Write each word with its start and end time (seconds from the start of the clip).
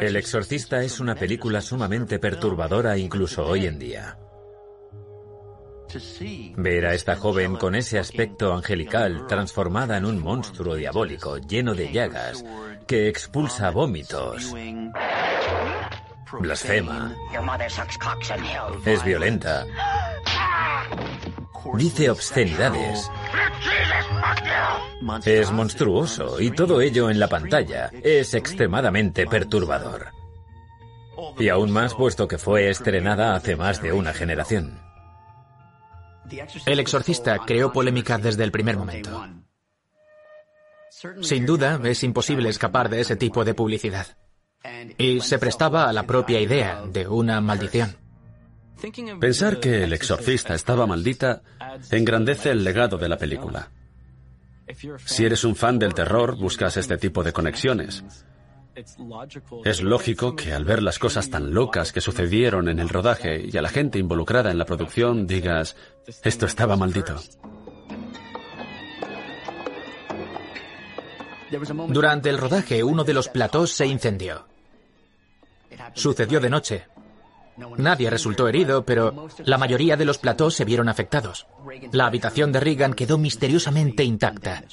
El 0.00 0.16
Exorcista 0.16 0.82
es 0.82 0.98
una 0.98 1.14
película 1.14 1.60
sumamente 1.60 2.18
perturbadora 2.18 2.96
incluso 2.96 3.44
hoy 3.44 3.66
en 3.66 3.78
día. 3.78 4.18
Ver 6.56 6.86
a 6.86 6.94
esta 6.94 7.16
joven 7.16 7.56
con 7.56 7.74
ese 7.74 7.98
aspecto 7.98 8.54
angelical 8.54 9.26
transformada 9.26 9.98
en 9.98 10.06
un 10.06 10.18
monstruo 10.18 10.74
diabólico 10.74 11.36
lleno 11.36 11.74
de 11.74 11.92
llagas 11.92 12.42
que 12.86 13.08
expulsa 13.08 13.70
vómitos, 13.70 14.54
blasfema, 16.40 17.14
es 18.86 19.04
violenta, 19.04 19.66
dice 21.74 22.08
obscenidades, 22.08 23.10
es 25.24 25.50
monstruoso 25.50 26.40
y 26.40 26.50
todo 26.50 26.80
ello 26.80 27.10
en 27.10 27.18
la 27.18 27.28
pantalla 27.28 27.90
es 28.02 28.34
extremadamente 28.34 29.26
perturbador. 29.26 30.08
Y 31.38 31.48
aún 31.48 31.70
más 31.70 31.94
puesto 31.94 32.28
que 32.28 32.38
fue 32.38 32.68
estrenada 32.68 33.34
hace 33.34 33.56
más 33.56 33.82
de 33.82 33.92
una 33.92 34.12
generación. 34.12 34.78
El 36.66 36.80
exorcista 36.80 37.38
creó 37.44 37.72
polémica 37.72 38.18
desde 38.18 38.44
el 38.44 38.52
primer 38.52 38.76
momento. 38.76 39.26
Sin 41.22 41.46
duda, 41.46 41.80
es 41.84 42.02
imposible 42.02 42.48
escapar 42.48 42.88
de 42.88 43.00
ese 43.00 43.16
tipo 43.16 43.44
de 43.44 43.54
publicidad. 43.54 44.06
Y 44.98 45.20
se 45.20 45.38
prestaba 45.38 45.88
a 45.88 45.92
la 45.92 46.04
propia 46.04 46.40
idea 46.40 46.82
de 46.86 47.08
una 47.08 47.40
maldición. 47.40 47.96
Pensar 49.20 49.60
que 49.60 49.84
el 49.84 49.92
exorcista 49.92 50.54
estaba 50.54 50.86
maldita 50.86 51.42
engrandece 51.90 52.50
el 52.50 52.64
legado 52.64 52.96
de 52.98 53.08
la 53.08 53.18
película. 53.18 53.70
Si 55.04 55.24
eres 55.24 55.44
un 55.44 55.56
fan 55.56 55.78
del 55.78 55.94
terror, 55.94 56.36
buscas 56.36 56.76
este 56.76 56.96
tipo 56.96 57.22
de 57.22 57.32
conexiones. 57.32 58.04
Es 59.64 59.82
lógico 59.82 60.36
que 60.36 60.52
al 60.52 60.64
ver 60.64 60.82
las 60.82 60.98
cosas 60.98 61.28
tan 61.28 61.52
locas 61.52 61.92
que 61.92 62.00
sucedieron 62.00 62.68
en 62.68 62.78
el 62.78 62.88
rodaje 62.88 63.44
y 63.50 63.56
a 63.56 63.62
la 63.62 63.68
gente 63.68 63.98
involucrada 63.98 64.50
en 64.50 64.58
la 64.58 64.64
producción 64.64 65.26
digas, 65.26 65.76
esto 66.22 66.46
estaba 66.46 66.76
maldito. 66.76 67.16
Durante 71.88 72.30
el 72.30 72.38
rodaje, 72.38 72.84
uno 72.84 73.02
de 73.02 73.14
los 73.14 73.28
platós 73.28 73.72
se 73.72 73.86
incendió. 73.86 74.46
Sucedió 75.94 76.40
de 76.40 76.50
noche. 76.50 76.86
Nadie 77.78 78.10
resultó 78.10 78.48
herido, 78.48 78.84
pero 78.84 79.28
la 79.44 79.58
mayoría 79.58 79.96
de 79.96 80.04
los 80.04 80.18
platós 80.18 80.54
se 80.54 80.64
vieron 80.64 80.88
afectados. 80.88 81.46
La 81.92 82.06
habitación 82.06 82.52
de 82.52 82.60
Reagan 82.60 82.94
quedó 82.94 83.18
misteriosamente 83.18 84.04
intacta. 84.04 84.64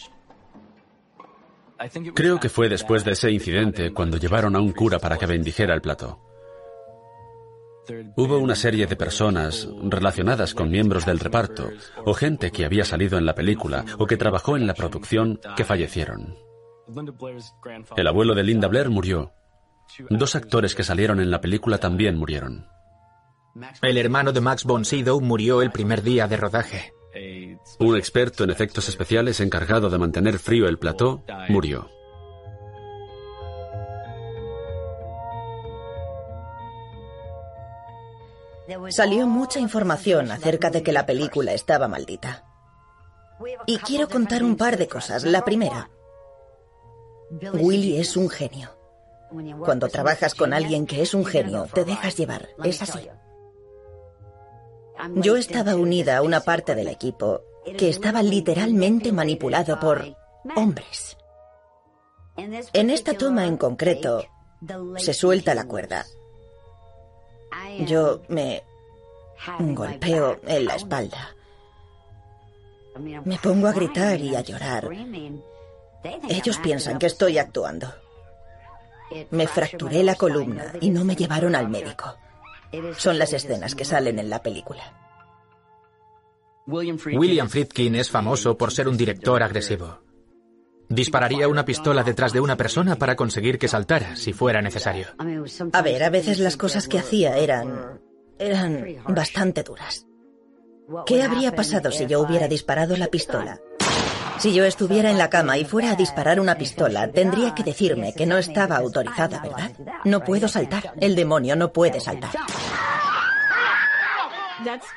Creo 2.16 2.40
que 2.40 2.50
fue 2.50 2.70
después 2.70 3.04
de 3.06 3.12
ese 3.12 3.32
incidente 3.32 3.94
cuando 3.94 4.18
llevaron 4.18 4.56
a 4.56 4.60
un 4.60 4.72
cura 4.72 5.00
para 5.00 5.18
que 5.18 5.26
bendijera 5.26 5.74
el 5.74 5.82
plató. 5.82 6.20
Hubo 8.16 8.38
una 8.40 8.56
serie 8.56 8.86
de 8.86 8.96
personas 8.96 9.68
relacionadas 9.82 10.54
con 10.54 10.70
miembros 10.70 11.06
del 11.06 11.20
reparto 11.20 11.70
o 12.06 12.14
gente 12.14 12.52
que 12.52 12.66
había 12.66 12.84
salido 12.84 13.18
en 13.18 13.26
la 13.26 13.36
película 13.36 13.86
o 13.98 14.06
que 14.06 14.18
trabajó 14.18 14.58
en 14.58 14.68
la 14.68 14.74
producción 14.74 15.40
que 15.56 15.64
fallecieron. 15.64 16.36
El 17.96 18.08
abuelo 18.08 18.36
de 18.36 18.44
Linda 18.44 18.68
Blair 18.68 18.90
murió. 18.90 19.32
Dos 20.10 20.36
actores 20.36 20.76
que 20.76 20.84
salieron 20.84 21.20
en 21.20 21.32
la 21.32 21.40
película 21.40 21.78
también 21.78 22.18
murieron. 22.18 22.68
El 23.82 23.98
hermano 23.98 24.32
de 24.32 24.42
Max 24.42 24.64
von 24.64 24.86
Sydow 24.86 25.22
murió 25.22 25.62
el 25.62 25.72
primer 25.72 26.02
día 26.04 26.28
de 26.28 26.38
rodaje. 26.38 26.94
Un 27.80 27.98
experto 27.98 28.44
en 28.44 28.50
efectos 28.50 28.90
especiales 28.90 29.40
encargado 29.40 29.90
de 29.90 29.98
mantener 29.98 30.40
frío 30.40 30.68
el 30.68 30.78
plató 30.78 31.24
murió. 31.50 31.90
Salió 38.90 39.28
mucha 39.28 39.60
información 39.60 40.30
acerca 40.32 40.70
de 40.70 40.84
que 40.84 40.92
la 40.92 41.06
película 41.06 41.54
estaba 41.54 41.88
maldita. 41.88 42.44
Y 43.66 43.78
quiero 43.78 44.10
contar 44.10 44.44
un 44.44 44.58
par 44.58 44.78
de 44.78 44.88
cosas. 44.88 45.24
La 45.24 45.46
primera, 45.46 45.90
Willy 47.54 47.98
es 47.98 48.18
un 48.18 48.30
genio. 48.30 48.78
Cuando 49.60 49.88
trabajas 49.88 50.36
con 50.36 50.54
alguien 50.54 50.86
que 50.86 51.02
es 51.02 51.14
un 51.14 51.26
genio, 51.26 51.68
te 51.74 51.86
dejas 51.86 52.16
llevar. 52.18 52.50
Es 52.64 52.82
así. 52.82 53.10
Yo 55.16 55.36
estaba 55.36 55.76
unida 55.76 56.18
a 56.18 56.22
una 56.22 56.42
parte 56.42 56.76
del 56.76 56.88
equipo 56.88 57.42
que 57.78 57.90
estaba 57.90 58.24
literalmente 58.24 59.12
manipulado 59.12 59.80
por 59.80 60.16
hombres. 60.56 61.18
En 62.74 62.90
esta 62.90 63.14
toma 63.14 63.46
en 63.46 63.58
concreto, 63.58 64.24
se 64.98 65.14
suelta 65.14 65.56
la 65.56 65.66
cuerda. 65.66 66.06
Yo 67.86 68.22
me 68.30 68.64
golpeo 69.60 70.40
en 70.46 70.66
la 70.66 70.76
espalda. 70.76 71.36
Me 72.98 73.38
pongo 73.38 73.68
a 73.68 73.74
gritar 73.74 74.20
y 74.20 74.36
a 74.36 74.42
llorar. 74.42 74.90
Ellos 76.30 76.58
piensan 76.60 76.98
que 76.98 77.08
estoy 77.08 77.38
actuando. 77.38 77.94
Me 79.32 79.48
fracturé 79.48 80.04
la 80.04 80.16
columna 80.16 80.74
y 80.82 80.90
no 80.90 81.04
me 81.04 81.16
llevaron 81.16 81.56
al 81.56 81.70
médico. 81.70 82.16
Son 82.98 83.18
las 83.18 83.34
escenas 83.34 83.76
que 83.76 83.86
salen 83.86 84.20
en 84.20 84.30
la 84.30 84.42
película. 84.42 84.84
William 86.68 86.98
Friedkin 86.98 87.96
es 87.96 88.12
famoso 88.12 88.58
por 88.58 88.72
ser 88.74 88.90
un 88.90 88.98
director 88.98 89.42
agresivo. 89.42 90.00
Dispararía 90.90 91.48
una 91.48 91.66
pistola 91.66 92.04
detrás 92.04 92.34
de 92.34 92.40
una 92.40 92.56
persona 92.56 92.96
para 92.96 93.16
conseguir 93.16 93.58
que 93.58 93.68
saltara, 93.68 94.16
si 94.16 94.34
fuera 94.34 94.62
necesario. 94.62 95.08
A 95.74 95.82
ver, 95.82 96.04
a 96.04 96.10
veces 96.10 96.40
las 96.40 96.58
cosas 96.58 96.88
que 96.88 97.00
hacía 97.00 97.38
eran... 97.38 98.02
eran 98.40 98.86
bastante 99.08 99.64
duras. 99.64 100.06
¿Qué 101.06 101.24
habría 101.24 101.54
pasado 101.54 101.92
si 101.92 102.06
yo 102.06 102.22
hubiera 102.22 102.48
disparado 102.48 102.96
la 102.96 103.08
pistola? 103.08 103.60
Si 104.40 104.54
yo 104.54 104.66
estuviera 104.66 105.10
en 105.10 105.18
la 105.18 105.30
cama 105.30 105.58
y 105.58 105.66
fuera 105.66 105.92
a 105.92 105.96
disparar 105.96 106.40
una 106.40 106.56
pistola, 106.56 107.08
tendría 107.08 107.56
que 107.56 107.64
decirme 107.64 108.14
que 108.14 108.26
no 108.26 108.38
estaba 108.38 108.78
autorizada, 108.78 109.42
¿verdad? 109.42 109.72
No 110.04 110.24
puedo 110.24 110.48
saltar. 110.48 110.94
El 111.00 111.16
demonio 111.16 111.56
no 111.56 111.74
puede 111.74 112.00
saltar. 112.00 112.32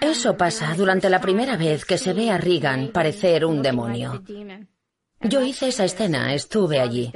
Eso 0.00 0.36
pasa 0.36 0.74
durante 0.76 1.08
la 1.08 1.20
primera 1.20 1.56
vez 1.56 1.84
que 1.84 1.98
se 1.98 2.12
ve 2.12 2.30
a 2.30 2.38
Regan 2.38 2.88
parecer 2.92 3.44
un 3.44 3.62
demonio. 3.62 4.22
Yo 5.20 5.42
hice 5.42 5.68
esa 5.68 5.84
escena, 5.84 6.34
estuve 6.34 6.80
allí. 6.80 7.12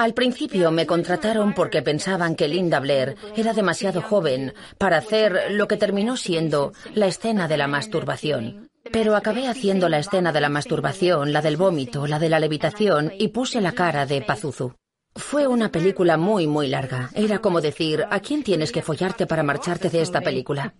Al 0.00 0.14
principio 0.14 0.70
me 0.70 0.86
contrataron 0.86 1.52
porque 1.52 1.82
pensaban 1.82 2.34
que 2.34 2.48
Linda 2.48 2.80
Blair 2.80 3.16
era 3.36 3.52
demasiado 3.52 4.00
joven 4.00 4.54
para 4.78 4.96
hacer 4.96 5.50
lo 5.50 5.68
que 5.68 5.76
terminó 5.76 6.16
siendo 6.16 6.72
la 6.94 7.06
escena 7.06 7.48
de 7.48 7.58
la 7.58 7.66
masturbación. 7.66 8.70
Pero 8.90 9.14
acabé 9.14 9.46
haciendo 9.46 9.90
la 9.90 9.98
escena 9.98 10.32
de 10.32 10.40
la 10.40 10.48
masturbación, 10.48 11.34
la 11.34 11.42
del 11.42 11.58
vómito, 11.58 12.06
la 12.06 12.18
de 12.18 12.30
la 12.30 12.40
levitación 12.40 13.12
y 13.18 13.28
puse 13.28 13.60
la 13.60 13.72
cara 13.72 14.06
de 14.06 14.22
Pazuzu. 14.22 14.72
Fue 15.14 15.46
una 15.46 15.70
película 15.70 16.16
muy, 16.16 16.46
muy 16.46 16.68
larga. 16.68 17.10
Era 17.14 17.40
como 17.40 17.60
decir, 17.60 18.06
¿a 18.08 18.20
quién 18.20 18.42
tienes 18.42 18.72
que 18.72 18.80
follarte 18.80 19.26
para 19.26 19.42
marcharte 19.42 19.90
de 19.90 20.00
esta 20.00 20.22
película? 20.22 20.72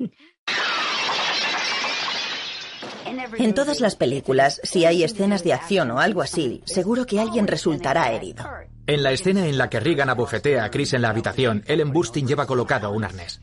En 3.36 3.52
todas 3.52 3.80
las 3.80 3.96
películas, 3.96 4.62
si 4.64 4.86
hay 4.86 5.04
escenas 5.04 5.44
de 5.44 5.52
acción 5.52 5.90
o 5.90 6.00
algo 6.00 6.22
así, 6.22 6.62
seguro 6.64 7.04
que 7.04 7.20
alguien 7.20 7.46
resultará 7.46 8.12
herido. 8.12 8.46
En 8.90 9.04
la 9.04 9.12
escena 9.12 9.46
en 9.46 9.56
la 9.56 9.70
que 9.70 9.78
Regan 9.78 10.10
abofetea 10.10 10.64
a 10.64 10.70
Chris 10.72 10.94
en 10.94 11.02
la 11.02 11.10
habitación, 11.10 11.62
Ellen 11.68 11.92
Burstyn 11.92 12.26
lleva 12.26 12.44
colocado 12.44 12.90
un 12.90 13.04
arnés. 13.04 13.40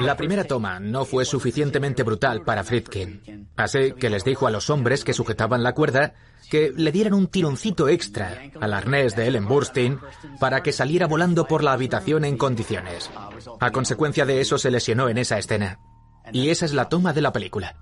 La 0.00 0.18
primera 0.18 0.44
toma 0.44 0.78
no 0.80 1.06
fue 1.06 1.24
suficientemente 1.24 2.02
brutal 2.02 2.42
para 2.42 2.62
Friedkin, 2.62 3.48
así 3.56 3.92
que 3.92 4.10
les 4.10 4.22
dijo 4.22 4.46
a 4.46 4.50
los 4.50 4.68
hombres 4.68 5.02
que 5.02 5.14
sujetaban 5.14 5.62
la 5.62 5.72
cuerda 5.72 6.12
que 6.50 6.74
le 6.76 6.92
dieran 6.92 7.14
un 7.14 7.28
tironcito 7.28 7.88
extra 7.88 8.38
al 8.60 8.74
arnés 8.74 9.16
de 9.16 9.28
Ellen 9.28 9.48
Burstyn 9.48 9.98
para 10.38 10.62
que 10.62 10.72
saliera 10.72 11.06
volando 11.06 11.46
por 11.46 11.64
la 11.64 11.72
habitación 11.72 12.26
en 12.26 12.36
condiciones. 12.36 13.10
A 13.60 13.70
consecuencia 13.70 14.26
de 14.26 14.42
eso 14.42 14.58
se 14.58 14.70
lesionó 14.70 15.08
en 15.08 15.16
esa 15.16 15.38
escena. 15.38 15.80
Y 16.34 16.50
esa 16.50 16.66
es 16.66 16.74
la 16.74 16.90
toma 16.90 17.14
de 17.14 17.22
la 17.22 17.32
película. 17.32 17.76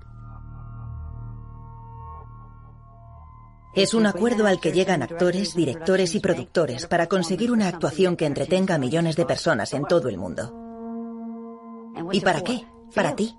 Es 3.75 3.93
un 3.93 4.07
acuerdo 4.07 4.47
al 4.47 4.61
que 4.61 4.73
llegan 4.73 5.03
actores, 5.03 5.55
directores 5.55 6.15
y 6.15 6.21
productores 6.21 6.87
para 6.87 7.09
conseguir 7.09 7.51
una 7.51 7.69
actuación 7.69 8.17
que 8.17 8.27
entretenga 8.27 8.77
a 8.77 8.79
millones 8.79 9.17
de 9.17 9.27
personas 9.27 9.73
en 9.73 9.85
todo 9.85 10.09
el 10.09 10.17
mundo. 10.17 10.53
¿Y 12.13 12.21
para 12.21 12.43
qué? 12.43 12.65
Para 12.95 13.17
ti. 13.17 13.37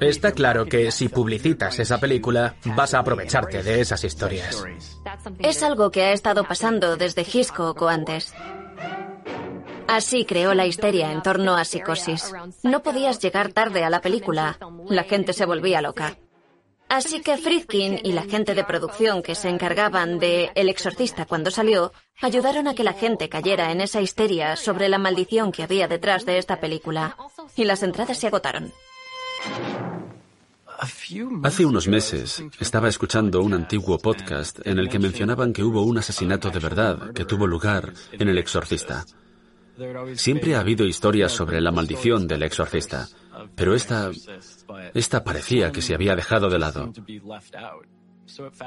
Está 0.00 0.32
claro 0.32 0.66
que 0.66 0.90
si 0.90 1.08
publicitas 1.08 1.78
esa 1.78 1.98
película, 1.98 2.56
vas 2.64 2.94
a 2.94 3.00
aprovecharte 3.00 3.62
de 3.62 3.80
esas 3.80 4.02
historias. 4.04 4.64
Es 5.38 5.62
algo 5.62 5.90
que 5.90 6.02
ha 6.02 6.12
estado 6.12 6.44
pasando 6.44 6.96
desde 6.96 7.22
Hitchcock 7.22 7.80
o 7.82 7.88
antes. 7.88 8.32
Así 9.88 10.24
creó 10.24 10.54
la 10.54 10.66
histeria 10.66 11.12
en 11.12 11.22
torno 11.22 11.56
a 11.56 11.64
psicosis. 11.64 12.32
No 12.64 12.82
podías 12.82 13.20
llegar 13.20 13.52
tarde 13.52 13.84
a 13.84 13.90
la 13.90 14.00
película. 14.00 14.58
La 14.88 15.04
gente 15.04 15.32
se 15.32 15.46
volvía 15.46 15.80
loca. 15.80 16.16
Así 16.88 17.20
que 17.20 17.36
Friedkin 17.36 18.00
y 18.04 18.12
la 18.12 18.22
gente 18.22 18.54
de 18.54 18.64
producción 18.64 19.22
que 19.22 19.34
se 19.34 19.48
encargaban 19.48 20.18
de 20.18 20.50
El 20.54 20.68
Exorcista 20.68 21.26
cuando 21.26 21.50
salió 21.50 21.92
ayudaron 22.22 22.68
a 22.68 22.74
que 22.74 22.84
la 22.84 22.92
gente 22.92 23.28
cayera 23.28 23.72
en 23.72 23.80
esa 23.80 24.00
histeria 24.00 24.56
sobre 24.56 24.88
la 24.88 24.98
maldición 24.98 25.50
que 25.50 25.64
había 25.64 25.88
detrás 25.88 26.24
de 26.24 26.38
esta 26.38 26.60
película. 26.60 27.16
Y 27.56 27.64
las 27.64 27.82
entradas 27.82 28.18
se 28.18 28.28
agotaron. 28.28 28.72
Hace 31.42 31.64
unos 31.64 31.88
meses 31.88 32.44
estaba 32.60 32.88
escuchando 32.88 33.40
un 33.40 33.54
antiguo 33.54 33.98
podcast 33.98 34.64
en 34.66 34.78
el 34.78 34.88
que 34.88 34.98
mencionaban 34.98 35.52
que 35.52 35.64
hubo 35.64 35.82
un 35.82 35.98
asesinato 35.98 36.50
de 36.50 36.58
verdad 36.58 37.12
que 37.12 37.24
tuvo 37.24 37.46
lugar 37.46 37.94
en 38.12 38.28
El 38.28 38.38
Exorcista. 38.38 39.04
Siempre 40.14 40.54
ha 40.54 40.60
habido 40.60 40.86
historias 40.86 41.32
sobre 41.32 41.60
la 41.60 41.70
maldición 41.70 42.26
del 42.26 42.42
exorcista, 42.42 43.08
pero 43.54 43.74
esta, 43.74 44.10
esta 44.94 45.22
parecía 45.24 45.72
que 45.72 45.82
se 45.82 45.94
había 45.94 46.16
dejado 46.16 46.48
de 46.48 46.58
lado. 46.58 46.92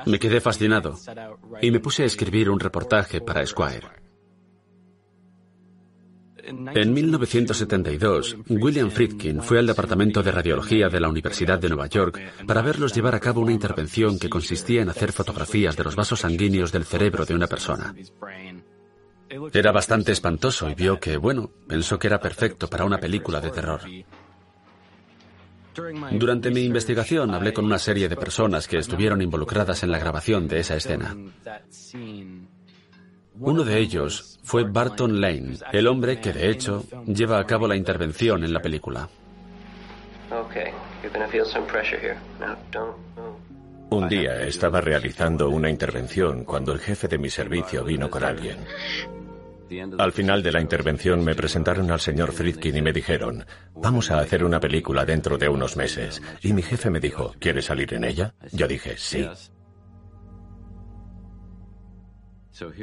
Me 0.05 0.19
quedé 0.19 0.39
fascinado 0.39 0.95
y 1.61 1.71
me 1.71 1.79
puse 1.79 2.03
a 2.03 2.05
escribir 2.05 2.49
un 2.49 2.59
reportaje 2.59 3.21
para 3.21 3.41
Esquire. 3.41 3.87
En 6.41 6.93
1972, 6.93 8.37
William 8.49 8.89
Friedkin 8.89 9.41
fue 9.41 9.59
al 9.59 9.67
Departamento 9.67 10.23
de 10.23 10.31
Radiología 10.31 10.89
de 10.89 10.99
la 10.99 11.09
Universidad 11.09 11.59
de 11.59 11.69
Nueva 11.69 11.87
York 11.87 12.19
para 12.47 12.63
verlos 12.63 12.95
llevar 12.95 13.13
a 13.13 13.19
cabo 13.19 13.41
una 13.41 13.51
intervención 13.51 14.17
que 14.17 14.29
consistía 14.29 14.81
en 14.81 14.89
hacer 14.89 15.11
fotografías 15.11 15.75
de 15.75 15.83
los 15.83 15.95
vasos 15.95 16.21
sanguíneos 16.21 16.71
del 16.71 16.85
cerebro 16.85 17.25
de 17.25 17.35
una 17.35 17.47
persona. 17.47 17.93
Era 19.53 19.71
bastante 19.71 20.11
espantoso 20.11 20.69
y 20.69 20.75
vio 20.75 20.99
que, 20.99 21.17
bueno, 21.17 21.49
pensó 21.67 21.99
que 21.99 22.07
era 22.07 22.19
perfecto 22.19 22.67
para 22.67 22.85
una 22.85 22.97
película 22.97 23.39
de 23.39 23.51
terror. 23.51 23.81
Durante 26.11 26.49
mi 26.49 26.61
investigación 26.61 27.33
hablé 27.33 27.53
con 27.53 27.65
una 27.65 27.79
serie 27.79 28.09
de 28.09 28.17
personas 28.17 28.67
que 28.67 28.77
estuvieron 28.77 29.21
involucradas 29.21 29.83
en 29.83 29.91
la 29.91 29.99
grabación 29.99 30.47
de 30.47 30.59
esa 30.59 30.75
escena. 30.75 31.15
Uno 33.39 33.63
de 33.63 33.77
ellos 33.77 34.39
fue 34.43 34.63
Barton 34.63 35.21
Lane, 35.21 35.57
el 35.71 35.87
hombre 35.87 36.19
que 36.19 36.33
de 36.33 36.49
hecho 36.49 36.85
lleva 37.05 37.39
a 37.39 37.45
cabo 37.45 37.67
la 37.67 37.75
intervención 37.75 38.43
en 38.43 38.51
la 38.51 38.61
película. 38.61 39.07
Un 43.91 44.09
día 44.09 44.41
estaba 44.43 44.81
realizando 44.81 45.49
una 45.49 45.69
intervención 45.69 46.43
cuando 46.43 46.73
el 46.73 46.79
jefe 46.79 47.07
de 47.07 47.17
mi 47.17 47.29
servicio 47.29 47.83
vino 47.83 48.09
con 48.09 48.23
alguien. 48.23 48.57
Al 49.97 50.11
final 50.11 50.41
de 50.43 50.51
la 50.51 50.61
intervención 50.61 51.23
me 51.23 51.35
presentaron 51.35 51.91
al 51.91 51.99
señor 51.99 52.31
Friedkin 52.31 52.77
y 52.77 52.81
me 52.81 52.93
dijeron, 52.93 53.45
vamos 53.75 54.11
a 54.11 54.19
hacer 54.19 54.43
una 54.43 54.59
película 54.59 55.05
dentro 55.05 55.37
de 55.37 55.49
unos 55.49 55.77
meses. 55.77 56.21
Y 56.41 56.53
mi 56.53 56.61
jefe 56.61 56.89
me 56.89 56.99
dijo, 56.99 57.35
¿quieres 57.39 57.65
salir 57.65 57.93
en 57.93 58.03
ella? 58.03 58.33
Yo 58.51 58.67
dije, 58.67 58.95
sí. 58.97 59.27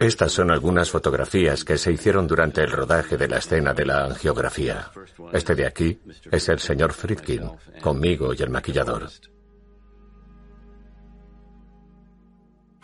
Estas 0.00 0.32
son 0.32 0.50
algunas 0.50 0.90
fotografías 0.90 1.64
que 1.64 1.76
se 1.76 1.92
hicieron 1.92 2.26
durante 2.26 2.62
el 2.62 2.70
rodaje 2.70 3.16
de 3.16 3.28
la 3.28 3.38
escena 3.38 3.74
de 3.74 3.84
la 3.84 4.04
angiografía. 4.04 4.90
Este 5.32 5.54
de 5.54 5.66
aquí 5.66 6.00
es 6.30 6.48
el 6.48 6.60
señor 6.60 6.92
Friedkin, 6.92 7.50
conmigo 7.82 8.32
y 8.32 8.42
el 8.42 8.50
maquillador. 8.50 9.10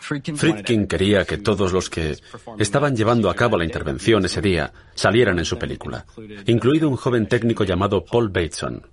Friedkin 0.03 0.85
quería 0.85 1.23
que 1.23 1.37
todos 1.37 1.71
los 1.71 1.89
que 1.89 2.17
estaban 2.59 2.93
llevando 2.93 3.29
a 3.29 3.35
cabo 3.35 3.57
la 3.57 3.63
intervención 3.63 4.25
ese 4.25 4.41
día 4.41 4.73
salieran 4.95 5.39
en 5.39 5.45
su 5.45 5.57
película, 5.57 6.05
incluido 6.45 6.89
un 6.89 6.97
joven 6.97 7.27
técnico 7.27 7.63
llamado 7.63 8.03
Paul 8.03 8.27
Bateson, 8.27 8.85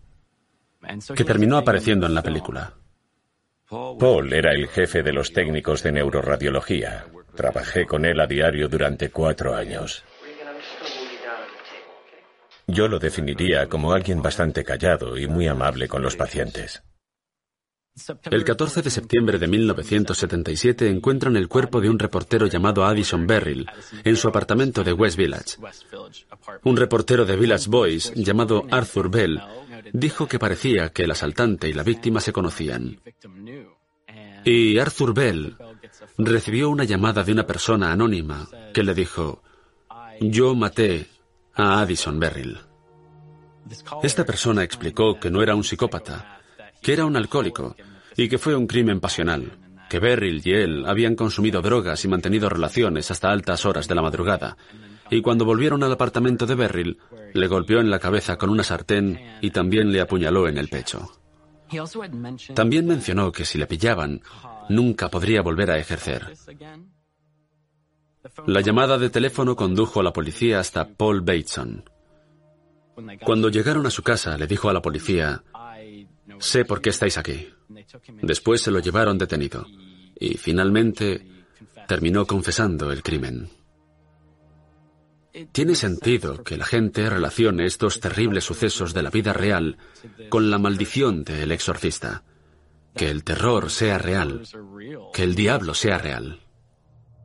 que 1.17 1.25
terminó 1.25 1.59
apareciendo 1.59 2.07
en 2.07 2.15
la 2.15 2.23
película. 2.23 2.75
Paul 3.69 4.33
era 4.33 4.53
el 4.53 4.69
jefe 4.69 5.03
de 5.03 5.13
los 5.13 5.33
técnicos 5.33 5.83
de 5.83 5.93
neuroradiología. 5.93 7.07
Trabajé 7.35 7.87
con 7.87 8.05
él 8.05 8.21
a 8.21 8.27
diario 8.27 8.69
durante 8.69 9.11
cuatro 9.11 9.55
años. 9.55 10.05
Yo 12.67 12.87
lo 12.87 13.01
definiría 13.01 13.69
como 13.69 13.93
alguien 13.93 14.23
bastante 14.23 14.63
callado 14.63 15.19
y 15.19 15.27
muy 15.27 15.49
amable 15.49 15.89
con 15.89 16.03
los 16.03 16.15
pacientes. 16.15 16.83
El 18.31 18.45
14 18.45 18.83
de 18.83 18.91
septiembre 18.91 19.39
de 19.39 19.47
1977 19.47 20.89
encuentran 20.89 21.37
el 21.37 21.49
cuerpo 21.49 21.81
de 21.81 21.91
un 21.91 21.99
reportero 21.99 22.47
llamado 22.47 22.85
Addison 22.85 23.27
Berrill 23.27 23.67
en 24.05 24.17
su 24.17 24.29
apartamento 24.29 24.83
de 24.85 24.93
West 24.93 25.17
Village. 25.17 25.57
Un 26.65 26.77
reportero 26.77 27.25
de 27.25 27.37
Village 27.37 27.69
Boys 27.69 28.13
llamado 28.15 28.65
Arthur 28.71 29.11
Bell 29.11 29.41
dijo 29.93 30.27
que 30.27 30.39
parecía 30.39 30.91
que 30.91 31.05
el 31.05 31.11
asaltante 31.11 31.69
y 31.69 31.73
la 31.73 31.83
víctima 31.83 32.21
se 32.21 32.33
conocían. 32.33 33.01
Y 34.45 34.79
Arthur 34.79 35.15
Bell 35.15 35.57
recibió 36.19 36.71
una 36.71 36.85
llamada 36.85 37.23
de 37.23 37.33
una 37.33 37.47
persona 37.47 37.93
anónima 37.93 38.49
que 38.73 38.83
le 38.83 38.95
dijo, 38.95 39.43
yo 40.21 40.55
maté 40.55 41.07
a 41.55 41.81
Addison 41.81 42.19
Berrill. 42.19 42.59
Esta 44.03 44.25
persona 44.25 44.65
explicó 44.65 45.21
que 45.21 45.31
no 45.31 45.43
era 45.43 45.55
un 45.55 45.65
psicópata, 45.65 46.41
que 46.81 46.93
era 46.93 47.05
un 47.05 47.17
alcohólico 47.17 47.77
y 48.23 48.29
que 48.29 48.39
fue 48.39 48.55
un 48.55 48.67
crimen 48.67 49.01
pasional, 49.01 49.59
que 49.89 49.99
Beryl 49.99 50.43
y 50.45 50.53
él 50.53 50.85
habían 50.87 51.15
consumido 51.15 51.63
drogas 51.63 52.05
y 52.05 52.09
mantenido 52.09 52.49
relaciones 52.49 53.11
hasta 53.11 53.31
altas 53.31 53.65
horas 53.65 53.89
de 53.89 53.95
la 53.95 54.03
madrugada, 54.03 54.57
y 55.11 55.23
cuando 55.23 55.45
volvieron 55.45 55.83
al 55.83 55.93
apartamento 55.93 56.47
de 56.47 56.55
Beryl, 56.55 56.99
le 57.33 57.47
golpeó 57.47 57.81
en 57.81 57.91
la 57.91 57.99
cabeza 57.99 58.37
con 58.37 58.51
una 58.51 58.63
sartén 58.63 59.19
y 59.41 59.51
también 59.51 59.91
le 59.91 60.01
apuñaló 60.01 60.49
en 60.49 60.59
el 60.59 60.69
pecho. 60.69 61.11
También 62.55 62.87
mencionó 62.87 63.33
que 63.33 63.45
si 63.45 63.57
le 63.57 63.67
pillaban, 63.67 64.21
nunca 64.69 65.09
podría 65.09 65.41
volver 65.41 65.71
a 65.71 65.79
ejercer. 65.79 66.27
La 68.47 68.61
llamada 68.61 68.99
de 68.99 69.09
teléfono 69.09 69.57
condujo 69.57 70.01
a 70.01 70.03
la 70.03 70.13
policía 70.13 70.61
hasta 70.61 70.87
Paul 70.87 71.23
Bateson. 71.23 71.85
Cuando 73.25 73.49
llegaron 73.49 73.87
a 73.87 73.91
su 73.91 74.03
casa, 74.03 74.37
le 74.37 74.47
dijo 74.47 74.69
a 74.69 74.75
la 74.75 74.83
policía, 74.83 75.43
Sé 76.41 76.65
por 76.65 76.81
qué 76.81 76.91
estáis 76.91 77.19
aquí. 77.19 77.49
Después 78.23 78.63
se 78.63 78.71
lo 78.71 78.81
llevaron 78.81 79.19
detenido 79.19 79.67
y 80.19 80.37
finalmente 80.37 81.27
terminó 81.87 82.27
confesando 82.27 82.91
el 82.91 83.03
crimen. 83.03 83.49
Tiene 85.53 85.75
sentido 85.75 86.43
que 86.43 86.57
la 86.57 86.65
gente 86.65 87.09
relacione 87.09 87.65
estos 87.65 88.01
terribles 88.01 88.45
sucesos 88.45 88.93
de 88.95 89.03
la 89.03 89.11
vida 89.11 89.33
real 89.33 89.77
con 90.29 90.51
la 90.51 90.59
maldición 90.59 91.23
del 91.25 91.53
exorcista. 91.53 92.25
Que 92.95 93.11
el 93.11 93.23
terror 93.23 93.71
sea 93.71 93.99
real, 93.99 94.43
que 95.13 95.23
el 95.23 95.37
diablo 95.37 95.75
sea 95.75 95.99
real. 95.99 96.41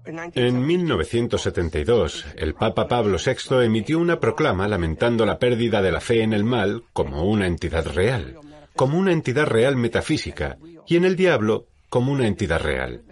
En 0.06 0.64
1972, 0.64 2.26
el 2.36 2.54
Papa 2.54 2.88
Pablo 2.88 3.18
VI 3.18 3.64
emitió 3.64 3.98
una 3.98 4.20
proclama 4.20 4.68
lamentando 4.68 5.26
la 5.26 5.40
pérdida 5.40 5.82
de 5.82 5.92
la 5.92 6.00
fe 6.00 6.22
en 6.22 6.34
el 6.34 6.44
mal 6.44 6.84
como 6.94 7.28
una 7.28 7.48
entidad 7.48 7.88
real 7.88 8.40
como 8.76 8.98
una 8.98 9.12
entidad 9.12 9.48
real 9.48 9.76
metafísica 9.76 10.58
y 10.88 10.96
en 10.96 11.06
el 11.06 11.16
diablo 11.16 11.68
como 11.90 12.12
una 12.12 12.28
entidad 12.28 12.62
real. 12.62 13.04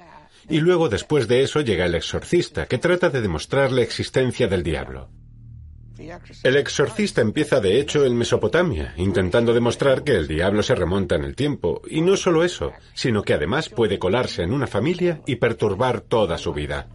Y 0.49 0.59
luego 0.59 0.89
después 0.89 1.27
de 1.27 1.41
eso 1.41 1.61
llega 1.61 1.85
el 1.85 1.95
exorcista, 1.95 2.65
que 2.65 2.77
trata 2.77 3.09
de 3.09 3.21
demostrar 3.21 3.71
la 3.71 3.81
existencia 3.81 4.47
del 4.47 4.63
diablo. 4.63 5.09
El 6.43 6.57
exorcista 6.57 7.21
empieza 7.21 7.61
de 7.61 7.79
hecho 7.79 8.03
en 8.05 8.17
Mesopotamia, 8.17 8.93
intentando 8.97 9.53
demostrar 9.53 10.03
que 10.03 10.13
el 10.13 10.27
diablo 10.27 10.63
se 10.63 10.75
remonta 10.75 11.15
en 11.15 11.23
el 11.23 11.35
tiempo, 11.35 11.81
y 11.87 12.01
no 12.01 12.17
solo 12.17 12.43
eso, 12.43 12.73
sino 12.93 13.21
que 13.21 13.33
además 13.33 13.69
puede 13.69 13.99
colarse 13.99 14.41
en 14.43 14.51
una 14.51 14.67
familia 14.67 15.21
y 15.25 15.37
perturbar 15.37 16.01
toda 16.01 16.37
su 16.37 16.51
vida. 16.51 16.87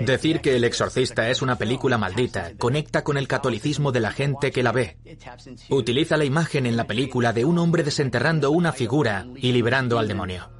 Decir 0.00 0.40
que 0.40 0.56
El 0.56 0.64
Exorcista 0.64 1.28
es 1.28 1.42
una 1.42 1.56
película 1.56 1.98
maldita 1.98 2.52
conecta 2.58 3.02
con 3.02 3.16
el 3.16 3.28
catolicismo 3.28 3.92
de 3.92 4.00
la 4.00 4.12
gente 4.12 4.50
que 4.50 4.62
la 4.62 4.72
ve. 4.72 4.98
Utiliza 5.70 6.16
la 6.16 6.24
imagen 6.24 6.66
en 6.66 6.76
la 6.76 6.86
película 6.86 7.32
de 7.32 7.44
un 7.44 7.58
hombre 7.58 7.82
desenterrando 7.82 8.50
una 8.50 8.72
figura 8.72 9.26
y 9.36 9.52
liberando 9.52 9.98
al 9.98 10.08
demonio. 10.08 10.50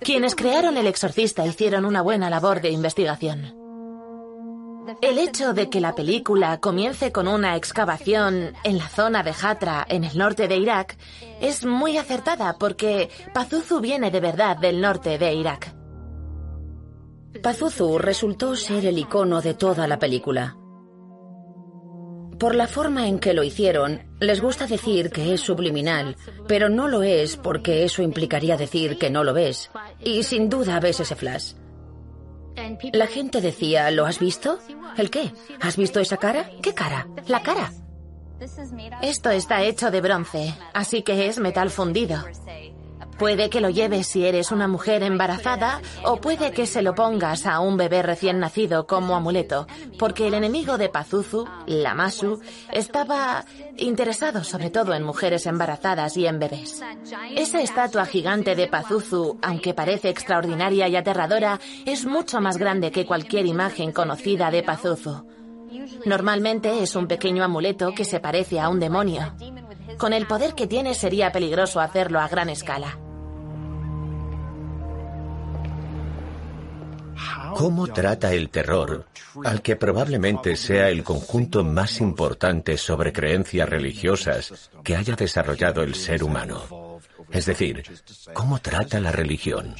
Quienes 0.00 0.36
crearon 0.36 0.76
El 0.76 0.86
Exorcista 0.86 1.44
hicieron 1.46 1.84
una 1.84 2.00
buena 2.00 2.30
labor 2.30 2.60
de 2.60 2.70
investigación. 2.70 3.65
El 5.00 5.18
hecho 5.18 5.52
de 5.52 5.68
que 5.68 5.80
la 5.80 5.94
película 5.94 6.58
comience 6.58 7.10
con 7.12 7.28
una 7.28 7.56
excavación 7.56 8.52
en 8.64 8.78
la 8.78 8.88
zona 8.88 9.22
de 9.22 9.34
Hatra, 9.40 9.84
en 9.88 10.04
el 10.04 10.16
norte 10.16 10.48
de 10.48 10.56
Irak, 10.56 10.96
es 11.40 11.64
muy 11.64 11.98
acertada 11.98 12.56
porque 12.58 13.10
Pazuzu 13.34 13.80
viene 13.80 14.10
de 14.10 14.20
verdad 14.20 14.56
del 14.56 14.80
norte 14.80 15.18
de 15.18 15.34
Irak. 15.34 15.74
Pazuzu 17.42 17.98
resultó 17.98 18.56
ser 18.56 18.86
el 18.86 18.98
icono 18.98 19.40
de 19.40 19.54
toda 19.54 19.86
la 19.86 19.98
película. 19.98 20.56
Por 22.38 22.54
la 22.54 22.66
forma 22.66 23.08
en 23.08 23.18
que 23.18 23.32
lo 23.32 23.42
hicieron, 23.42 24.02
les 24.20 24.42
gusta 24.42 24.66
decir 24.66 25.10
que 25.10 25.32
es 25.32 25.40
subliminal, 25.40 26.16
pero 26.46 26.68
no 26.68 26.86
lo 26.86 27.02
es 27.02 27.36
porque 27.36 27.84
eso 27.84 28.02
implicaría 28.02 28.56
decir 28.58 28.98
que 28.98 29.10
no 29.10 29.24
lo 29.24 29.32
ves. 29.32 29.70
Y 30.00 30.22
sin 30.22 30.50
duda 30.50 30.78
ves 30.78 31.00
ese 31.00 31.16
flash. 31.16 31.54
La 32.92 33.06
gente 33.06 33.40
decía, 33.40 33.90
¿lo 33.90 34.06
has 34.06 34.18
visto? 34.18 34.58
¿El 34.96 35.10
qué? 35.10 35.32
¿Has 35.60 35.76
visto 35.76 36.00
esa 36.00 36.16
cara? 36.16 36.50
¿Qué 36.62 36.74
cara? 36.74 37.06
La 37.28 37.42
cara. 37.42 37.72
Esto 39.02 39.30
está 39.30 39.62
hecho 39.62 39.90
de 39.90 40.00
bronce, 40.00 40.54
así 40.74 41.02
que 41.02 41.26
es 41.28 41.38
metal 41.38 41.70
fundido. 41.70 42.22
Puede 43.18 43.48
que 43.48 43.62
lo 43.62 43.70
lleves 43.70 44.08
si 44.08 44.26
eres 44.26 44.52
una 44.52 44.68
mujer 44.68 45.02
embarazada 45.02 45.80
o 46.04 46.20
puede 46.20 46.52
que 46.52 46.66
se 46.66 46.82
lo 46.82 46.94
pongas 46.94 47.46
a 47.46 47.60
un 47.60 47.78
bebé 47.78 48.02
recién 48.02 48.40
nacido 48.40 48.86
como 48.86 49.16
amuleto, 49.16 49.66
porque 49.98 50.26
el 50.26 50.34
enemigo 50.34 50.76
de 50.76 50.90
Pazuzu, 50.90 51.46
Lamasu, 51.66 52.40
estaba 52.70 53.46
interesado 53.78 54.44
sobre 54.44 54.68
todo 54.68 54.92
en 54.92 55.02
mujeres 55.02 55.46
embarazadas 55.46 56.16
y 56.18 56.26
en 56.26 56.38
bebés. 56.38 56.82
Esa 57.34 57.60
estatua 57.62 58.04
gigante 58.04 58.54
de 58.54 58.68
Pazuzu, 58.68 59.38
aunque 59.40 59.72
parece 59.72 60.10
extraordinaria 60.10 60.86
y 60.88 60.96
aterradora, 60.96 61.58
es 61.86 62.04
mucho 62.04 62.42
más 62.42 62.58
grande 62.58 62.90
que 62.90 63.06
cualquier 63.06 63.46
imagen 63.46 63.92
conocida 63.92 64.50
de 64.50 64.62
Pazuzu. 64.62 65.26
Normalmente 66.04 66.82
es 66.82 66.94
un 66.94 67.06
pequeño 67.06 67.44
amuleto 67.44 67.92
que 67.92 68.04
se 68.04 68.20
parece 68.20 68.60
a 68.60 68.68
un 68.68 68.78
demonio. 68.78 69.34
Con 69.98 70.12
el 70.12 70.26
poder 70.26 70.54
que 70.54 70.66
tiene 70.66 70.94
sería 70.94 71.32
peligroso 71.32 71.80
hacerlo 71.80 72.20
a 72.20 72.28
gran 72.28 72.50
escala. 72.50 72.98
¿Cómo 77.56 77.86
trata 77.86 78.34
el 78.34 78.50
terror 78.50 79.06
al 79.42 79.62
que 79.62 79.76
probablemente 79.76 80.56
sea 80.56 80.90
el 80.90 81.02
conjunto 81.02 81.64
más 81.64 82.02
importante 82.02 82.76
sobre 82.76 83.14
creencias 83.14 83.66
religiosas 83.66 84.70
que 84.84 84.94
haya 84.94 85.16
desarrollado 85.16 85.82
el 85.82 85.94
ser 85.94 86.22
humano? 86.22 86.98
Es 87.30 87.46
decir, 87.46 87.82
¿cómo 88.34 88.60
trata 88.60 89.00
la 89.00 89.10
religión? 89.10 89.74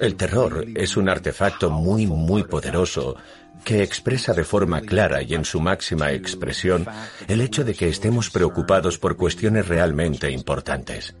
El 0.00 0.16
terror 0.16 0.66
es 0.74 0.96
un 0.98 1.08
artefacto 1.08 1.70
muy, 1.70 2.06
muy 2.06 2.44
poderoso 2.44 3.16
que 3.64 3.82
expresa 3.82 4.34
de 4.34 4.44
forma 4.44 4.82
clara 4.82 5.22
y 5.22 5.32
en 5.32 5.46
su 5.46 5.60
máxima 5.60 6.12
expresión 6.12 6.86
el 7.26 7.40
hecho 7.40 7.64
de 7.64 7.74
que 7.74 7.88
estemos 7.88 8.28
preocupados 8.28 8.98
por 8.98 9.16
cuestiones 9.16 9.66
realmente 9.66 10.30
importantes. 10.30 11.14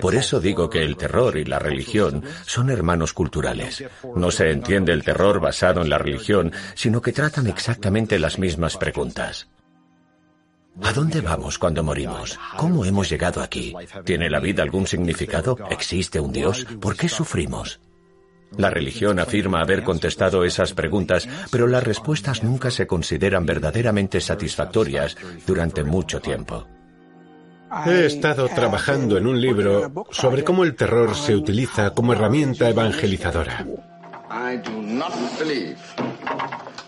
Por 0.00 0.14
eso 0.14 0.40
digo 0.40 0.68
que 0.68 0.82
el 0.82 0.96
terror 0.96 1.36
y 1.36 1.44
la 1.44 1.58
religión 1.58 2.22
son 2.46 2.70
hermanos 2.70 3.12
culturales. 3.12 3.84
No 4.16 4.30
se 4.30 4.50
entiende 4.50 4.92
el 4.92 5.04
terror 5.04 5.40
basado 5.40 5.82
en 5.82 5.90
la 5.90 5.98
religión, 5.98 6.52
sino 6.74 7.00
que 7.00 7.12
tratan 7.12 7.46
exactamente 7.46 8.18
las 8.18 8.38
mismas 8.38 8.76
preguntas. 8.76 9.48
¿A 10.82 10.92
dónde 10.92 11.20
vamos 11.20 11.58
cuando 11.58 11.82
morimos? 11.82 12.38
¿Cómo 12.56 12.84
hemos 12.84 13.10
llegado 13.10 13.42
aquí? 13.42 13.74
¿Tiene 14.04 14.30
la 14.30 14.40
vida 14.40 14.62
algún 14.62 14.86
significado? 14.86 15.58
¿Existe 15.70 16.18
un 16.18 16.32
Dios? 16.32 16.66
¿Por 16.80 16.96
qué 16.96 17.08
sufrimos? 17.08 17.80
La 18.56 18.70
religión 18.70 19.18
afirma 19.18 19.60
haber 19.60 19.82
contestado 19.82 20.44
esas 20.44 20.74
preguntas, 20.74 21.28
pero 21.50 21.66
las 21.66 21.82
respuestas 21.82 22.42
nunca 22.42 22.70
se 22.70 22.86
consideran 22.86 23.46
verdaderamente 23.46 24.20
satisfactorias 24.20 25.16
durante 25.46 25.84
mucho 25.84 26.20
tiempo. 26.20 26.66
He 27.86 28.06
estado 28.06 28.48
trabajando 28.48 29.16
en 29.16 29.26
un 29.26 29.40
libro 29.40 29.92
sobre 30.10 30.44
cómo 30.44 30.64
el 30.64 30.74
terror 30.74 31.14
se 31.14 31.34
utiliza 31.34 31.90
como 31.90 32.12
herramienta 32.12 32.68
evangelizadora. 32.68 33.66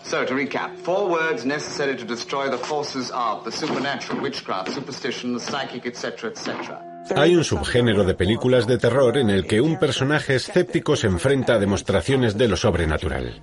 So, 0.03 0.23
to 0.23 0.35
recap, 0.35 0.75
four 0.83 1.09
words 1.09 1.45
necessary 1.45 1.95
to 1.97 2.05
destroy 2.05 2.47
the 2.47 2.59
forces 2.59 3.09
of 3.11 3.43
the 3.43 3.51
supernatural, 3.51 4.21
witchcraft, 4.21 4.71
superstition, 4.71 5.33
the 5.33 5.39
psychic, 5.39 5.87
etc., 5.87 6.25
etc. 6.25 6.77
Hay 7.15 7.35
un 7.35 7.43
subgénero 7.43 8.03
de 8.03 8.13
películas 8.13 8.67
de 8.67 8.77
terror 8.77 9.17
en 9.17 9.29
el 9.29 9.45
que 9.45 9.61
un 9.61 9.77
personaje 9.77 10.35
escéptico 10.35 10.95
se 10.95 11.07
enfrenta 11.07 11.55
a 11.55 11.59
demostraciones 11.59 12.37
de 12.37 12.47
lo 12.47 12.55
sobrenatural. 12.55 13.41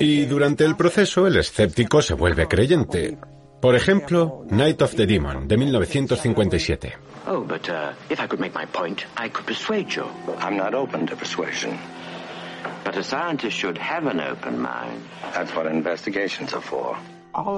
Y 0.00 0.24
durante 0.26 0.64
el 0.64 0.76
proceso 0.76 1.26
el 1.26 1.36
escéptico 1.36 2.02
se 2.02 2.14
vuelve 2.14 2.46
creyente. 2.46 3.18
Por 3.60 3.74
ejemplo, 3.74 4.44
Night 4.50 4.82
of 4.82 4.94
the 4.94 5.06
Demon, 5.06 5.48
de 5.48 5.56
1957. 5.56 6.92
Oh, 7.26 7.40
but 7.40 7.68
uh, 7.70 7.92
if 8.10 8.20
I 8.20 8.26
could 8.26 8.40
make 8.40 8.54
my 8.54 8.66
point, 8.66 9.06
I 9.16 9.30
could 9.30 9.46
persuade 9.46 9.88
you. 9.96 10.04
I'm 10.40 10.56
not 10.56 10.74
open 10.74 11.06
to 11.06 11.16
persuasion. 11.16 11.78
But 12.84 12.96
a 12.98 13.02
scientist 13.02 13.56
should 13.56 13.78
have 13.78 14.06
an 14.06 14.20
open 14.20 14.60
mind. 14.60 15.00
That's 15.32 15.54
what 15.54 15.66
investigations 15.66 16.52
are 16.52 16.62
for. 16.62 16.96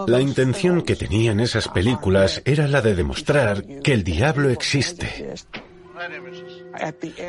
La 0.06 0.20
intención 0.20 0.82
que 0.82 0.96
tenían 0.96 1.40
esas 1.40 1.68
películas 1.68 2.40
era 2.46 2.66
la 2.66 2.80
de 2.80 2.94
demostrar 2.94 3.62
que 3.82 3.92
el 3.92 4.04
diablo 4.04 4.48
existe. 4.48 5.34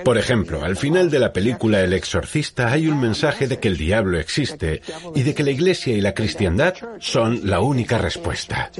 Por 0.03 0.17
ejemplo, 0.17 0.63
al 0.63 0.77
final 0.77 1.09
de 1.09 1.19
la 1.19 1.33
película 1.33 1.81
El 1.81 1.93
Exorcista 1.93 2.71
hay 2.71 2.87
un 2.87 2.99
mensaje 2.99 3.47
de 3.47 3.59
que 3.59 3.67
el 3.67 3.77
diablo 3.77 4.19
existe 4.19 4.81
y 5.15 5.23
de 5.23 5.33
que 5.33 5.43
la 5.43 5.51
Iglesia 5.51 5.95
y 5.95 6.01
la 6.01 6.13
cristiandad 6.13 6.75
son 6.99 7.41
la 7.49 7.59
única 7.59 7.97
respuesta. 7.97 8.71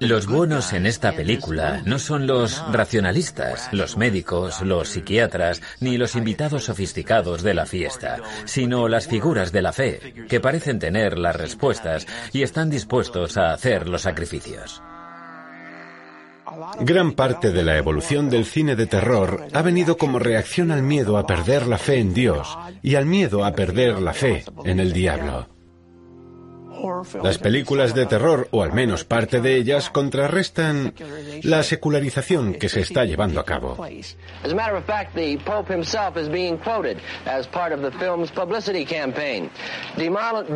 Los 0.00 0.26
buenos 0.26 0.72
en 0.72 0.86
esta 0.86 1.12
película 1.12 1.82
no 1.84 1.98
son 1.98 2.26
los 2.26 2.64
racionalistas, 2.72 3.68
los 3.70 3.98
médicos, 3.98 4.62
los 4.62 4.88
psiquiatras, 4.88 5.60
ni 5.80 5.98
los 5.98 6.16
invitados 6.16 6.64
sofisticados 6.64 7.42
de 7.42 7.52
la 7.52 7.66
fiesta, 7.66 8.16
sino 8.46 8.88
las 8.88 9.08
figuras 9.08 9.52
de 9.52 9.60
la 9.60 9.74
fe, 9.74 10.14
que 10.26 10.40
parecen 10.40 10.78
tener 10.78 11.18
las 11.18 11.36
respuestas 11.36 12.06
y 12.32 12.44
están 12.44 12.70
dispuestos 12.70 13.36
a 13.36 13.52
hacer 13.52 13.90
los 13.90 14.00
sacrificios. 14.00 14.80
Gran 16.80 17.12
parte 17.12 17.52
de 17.52 17.62
la 17.62 17.76
evolución 17.76 18.30
del 18.30 18.44
cine 18.44 18.76
de 18.76 18.86
terror 18.86 19.46
ha 19.52 19.62
venido 19.62 19.96
como 19.96 20.18
reacción 20.18 20.70
al 20.70 20.82
miedo 20.82 21.16
a 21.18 21.26
perder 21.26 21.66
la 21.66 21.78
fe 21.78 21.98
en 21.98 22.14
Dios 22.14 22.58
y 22.82 22.94
al 22.94 23.06
miedo 23.06 23.44
a 23.44 23.52
perder 23.52 24.00
la 24.00 24.12
fe 24.12 24.44
en 24.64 24.80
el 24.80 24.92
diablo. 24.92 25.59
Las 27.22 27.38
películas 27.38 27.94
de 27.94 28.06
terror, 28.06 28.48
o 28.50 28.62
al 28.62 28.72
menos 28.72 29.04
parte 29.04 29.40
de 29.40 29.56
ellas, 29.56 29.90
contrarrestan 29.90 30.94
la 31.42 31.62
secularización 31.62 32.54
que 32.54 32.68
se 32.68 32.80
está 32.80 33.04
llevando 33.04 33.40
a 33.40 33.44
cabo. 33.44 33.76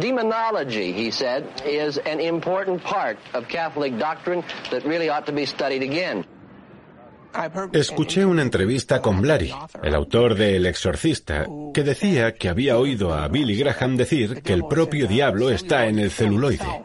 Demonology, 0.04 0.93
he 0.93 1.11
said, 1.11 1.45
is 1.64 1.99
an 1.99 2.21
important 2.21 2.83
part 2.83 3.19
of 3.33 3.49
Catholic 3.49 3.99
doctrine 3.99 4.45
that 4.71 4.85
really 4.85 5.09
ought 5.09 5.26
to 5.26 5.33
be 5.33 5.47
studied 5.47 5.83
again. 5.83 6.25
Escuché 7.72 8.24
una 8.24 8.42
entrevista 8.42 9.00
con 9.00 9.20
Blary, 9.20 9.52
el 9.82 9.94
autor 9.94 10.34
de 10.34 10.56
El 10.56 10.66
Exorcista, 10.66 11.46
que 11.72 11.82
decía 11.82 12.34
que 12.34 12.48
había 12.48 12.78
oído 12.78 13.12
a 13.12 13.26
Billy 13.28 13.56
Graham 13.56 13.96
decir 13.96 14.42
que 14.42 14.52
el 14.52 14.64
propio 14.64 15.06
diablo 15.06 15.50
está 15.50 15.86
en 15.86 15.98
el 15.98 16.10
celuloide. 16.10 16.84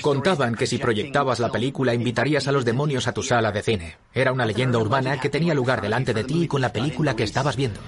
Contaban 0.00 0.54
que 0.54 0.66
si 0.66 0.78
proyectabas 0.78 1.40
la 1.40 1.50
película 1.50 1.94
invitarías 1.94 2.46
a 2.46 2.52
los 2.52 2.64
demonios 2.64 3.08
a 3.08 3.12
tu 3.12 3.22
sala 3.22 3.50
de 3.50 3.62
cine. 3.62 3.96
Era 4.14 4.32
una 4.32 4.46
leyenda 4.46 4.78
urbana 4.78 5.18
que 5.18 5.28
tenía 5.28 5.54
lugar 5.54 5.80
delante 5.80 6.14
de 6.14 6.24
ti 6.24 6.46
con 6.46 6.60
la 6.60 6.72
película 6.72 7.16
que 7.16 7.24
estabas 7.24 7.56
viendo. 7.56 7.80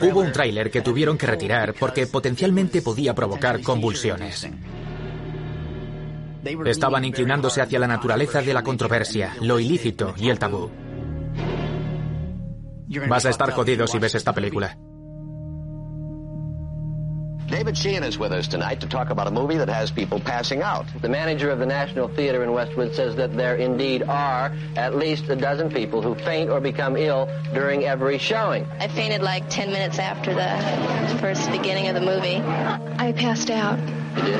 Hubo 0.00 0.20
un 0.20 0.32
tráiler 0.32 0.70
que 0.70 0.80
tuvieron 0.80 1.18
que 1.18 1.26
retirar 1.26 1.74
porque 1.74 2.06
potencialmente 2.06 2.82
podía 2.82 3.14
provocar 3.14 3.60
convulsiones. 3.60 4.48
Estaban 6.66 7.04
inclinándose 7.04 7.60
hacia 7.60 7.78
la 7.78 7.86
naturaleza 7.86 8.42
de 8.42 8.54
la 8.54 8.62
controversia, 8.62 9.36
lo 9.40 9.58
ilícito 9.58 10.14
y 10.16 10.30
el 10.30 10.38
tabú. 10.38 10.70
Vas 13.08 13.26
a 13.26 13.30
estar 13.30 13.52
jodido 13.52 13.86
si 13.86 13.98
ves 13.98 14.14
esta 14.14 14.32
película. 14.32 14.78
David 17.48 17.78
Sheehan 17.78 18.02
is 18.02 18.18
with 18.18 18.30
us 18.30 18.46
tonight 18.46 18.80
to 18.82 18.86
talk 18.86 19.08
about 19.08 19.26
a 19.26 19.30
movie 19.30 19.56
that 19.56 19.70
has 19.70 19.90
people 19.90 20.20
passing 20.20 20.60
out. 20.60 20.84
The 21.00 21.08
manager 21.08 21.48
of 21.48 21.58
the 21.58 21.66
National 21.66 22.06
Theater 22.06 22.44
in 22.44 22.52
Westwood 22.52 22.94
says 22.94 23.16
that 23.16 23.34
there 23.38 23.56
indeed 23.56 24.02
are 24.02 24.52
at 24.76 24.96
least 24.96 25.30
a 25.30 25.36
dozen 25.36 25.70
people 25.70 26.02
who 26.02 26.14
faint 26.14 26.50
or 26.50 26.60
become 26.60 26.94
ill 26.94 27.26
during 27.54 27.84
every 27.84 28.18
showing. 28.18 28.66
I 28.78 28.88
fainted 28.88 29.22
like 29.22 29.48
10 29.48 29.72
minutes 29.72 29.98
after 29.98 30.34
the 30.34 31.18
first 31.20 31.50
beginning 31.50 31.88
of 31.88 31.94
the 31.94 32.02
movie. 32.02 32.36
I 32.36 33.12
passed 33.12 33.48
out 33.48 33.78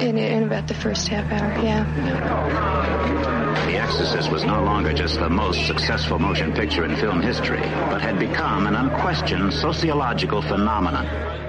in, 0.02 0.18
in 0.18 0.42
about 0.42 0.68
the 0.68 0.74
first 0.74 1.08
half 1.08 1.32
hour, 1.32 1.64
yeah. 1.64 1.84
The 3.66 3.76
Exorcist 3.78 4.30
was 4.30 4.44
no 4.44 4.62
longer 4.62 4.92
just 4.92 5.18
the 5.18 5.30
most 5.30 5.66
successful 5.66 6.18
motion 6.18 6.52
picture 6.52 6.84
in 6.84 6.94
film 6.96 7.22
history, 7.22 7.60
but 7.60 8.02
had 8.02 8.18
become 8.18 8.66
an 8.66 8.74
unquestioned 8.74 9.54
sociological 9.54 10.42
phenomenon. 10.42 11.47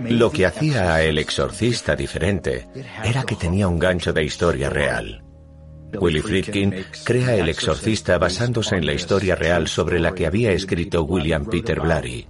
Lo 0.00 0.30
que 0.30 0.46
hacía 0.46 0.94
a 0.94 1.02
El 1.02 1.18
Exorcista 1.18 1.96
diferente 1.96 2.68
era 3.04 3.24
que 3.24 3.36
tenía 3.36 3.68
un 3.68 3.78
gancho 3.78 4.12
de 4.12 4.24
historia 4.24 4.70
real. 4.70 5.22
Willy 6.00 6.20
Friedkin 6.20 6.74
crea 7.04 7.36
El 7.36 7.48
Exorcista 7.48 8.18
basándose 8.18 8.76
en 8.76 8.86
la 8.86 8.94
historia 8.94 9.34
real 9.34 9.68
sobre 9.68 9.98
la 9.98 10.14
que 10.14 10.26
había 10.26 10.52
escrito 10.52 11.02
William 11.02 11.44
Peter 11.44 11.80
Blatty. 11.80 12.26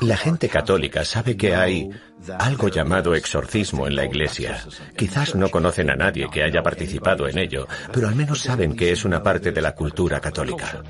La 0.00 0.16
gente 0.16 0.48
católica 0.48 1.04
sabe 1.04 1.36
que 1.36 1.54
hay 1.54 1.90
algo 2.38 2.68
llamado 2.68 3.14
exorcismo 3.14 3.86
en 3.86 3.96
la 3.96 4.04
iglesia. 4.04 4.62
Quizás 4.96 5.34
no 5.34 5.50
conocen 5.50 5.90
a 5.90 5.96
nadie 5.96 6.28
que 6.30 6.42
haya 6.42 6.62
participado 6.62 7.28
en 7.28 7.38
ello, 7.38 7.66
pero 7.92 8.08
al 8.08 8.14
menos 8.14 8.40
saben 8.40 8.76
que 8.76 8.92
es 8.92 9.04
una 9.04 9.22
parte 9.22 9.52
de 9.52 9.62
la 9.62 9.74
cultura 9.74 10.20
católica. 10.20 10.82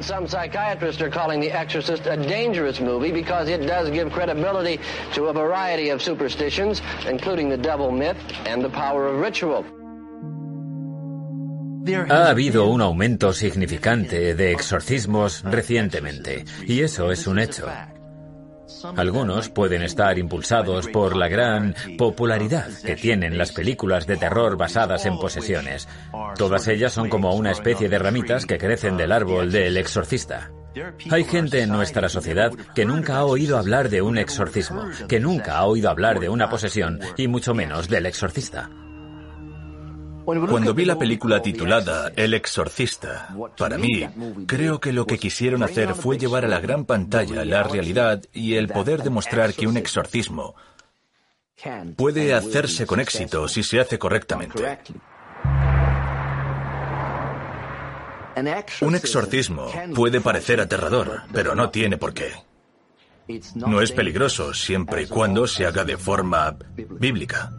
Ha 12.08 12.28
habido 12.28 12.66
un 12.66 12.80
aumento 12.82 13.32
significante 13.32 14.34
de 14.34 14.50
exorcismos 14.50 15.42
recientemente, 15.44 16.44
y 16.66 16.80
eso 16.80 17.12
es 17.12 17.28
un 17.28 17.38
hecho. 17.38 17.68
Algunos 18.96 19.48
pueden 19.48 19.82
estar 19.82 20.18
impulsados 20.18 20.88
por 20.88 21.16
la 21.16 21.28
gran 21.28 21.74
popularidad 21.96 22.68
que 22.84 22.96
tienen 22.96 23.38
las 23.38 23.52
películas 23.52 24.06
de 24.06 24.16
terror 24.16 24.56
basadas 24.56 25.06
en 25.06 25.18
posesiones. 25.18 25.88
Todas 26.36 26.66
ellas 26.68 26.92
son 26.92 27.08
como 27.08 27.34
una 27.34 27.52
especie 27.52 27.88
de 27.88 27.98
ramitas 27.98 28.46
que 28.46 28.58
crecen 28.58 28.96
del 28.96 29.12
árbol 29.12 29.52
del 29.52 29.76
exorcista. 29.76 30.50
Hay 31.10 31.24
gente 31.24 31.62
en 31.62 31.70
nuestra 31.70 32.08
sociedad 32.08 32.52
que 32.74 32.84
nunca 32.84 33.16
ha 33.16 33.24
oído 33.24 33.56
hablar 33.56 33.88
de 33.88 34.02
un 34.02 34.18
exorcismo, 34.18 34.84
que 35.08 35.20
nunca 35.20 35.56
ha 35.56 35.64
oído 35.64 35.88
hablar 35.88 36.20
de 36.20 36.28
una 36.28 36.50
posesión 36.50 37.00
y 37.16 37.28
mucho 37.28 37.54
menos 37.54 37.88
del 37.88 38.06
exorcista. 38.06 38.68
Cuando 40.26 40.74
vi 40.74 40.84
la 40.84 40.98
película 40.98 41.40
titulada 41.40 42.12
El 42.16 42.34
Exorcista, 42.34 43.32
para 43.56 43.78
mí, 43.78 44.04
creo 44.46 44.80
que 44.80 44.92
lo 44.92 45.06
que 45.06 45.18
quisieron 45.18 45.62
hacer 45.62 45.94
fue 45.94 46.18
llevar 46.18 46.44
a 46.44 46.48
la 46.48 46.58
gran 46.58 46.84
pantalla 46.84 47.44
la 47.44 47.62
realidad 47.62 48.24
y 48.32 48.54
el 48.54 48.66
poder 48.66 49.04
demostrar 49.04 49.54
que 49.54 49.68
un 49.68 49.76
exorcismo 49.76 50.56
puede 51.96 52.34
hacerse 52.34 52.86
con 52.86 52.98
éxito 52.98 53.46
si 53.46 53.62
se 53.62 53.78
hace 53.78 54.00
correctamente. 54.00 54.78
Un 58.80 58.94
exorcismo 58.96 59.70
puede 59.94 60.20
parecer 60.20 60.60
aterrador, 60.60 61.22
pero 61.32 61.54
no 61.54 61.70
tiene 61.70 61.98
por 61.98 62.12
qué. 62.12 62.32
No 63.54 63.80
es 63.80 63.92
peligroso 63.92 64.52
siempre 64.54 65.02
y 65.02 65.06
cuando 65.06 65.46
se 65.46 65.66
haga 65.66 65.84
de 65.84 65.96
forma 65.96 66.56
bíblica. 66.76 67.52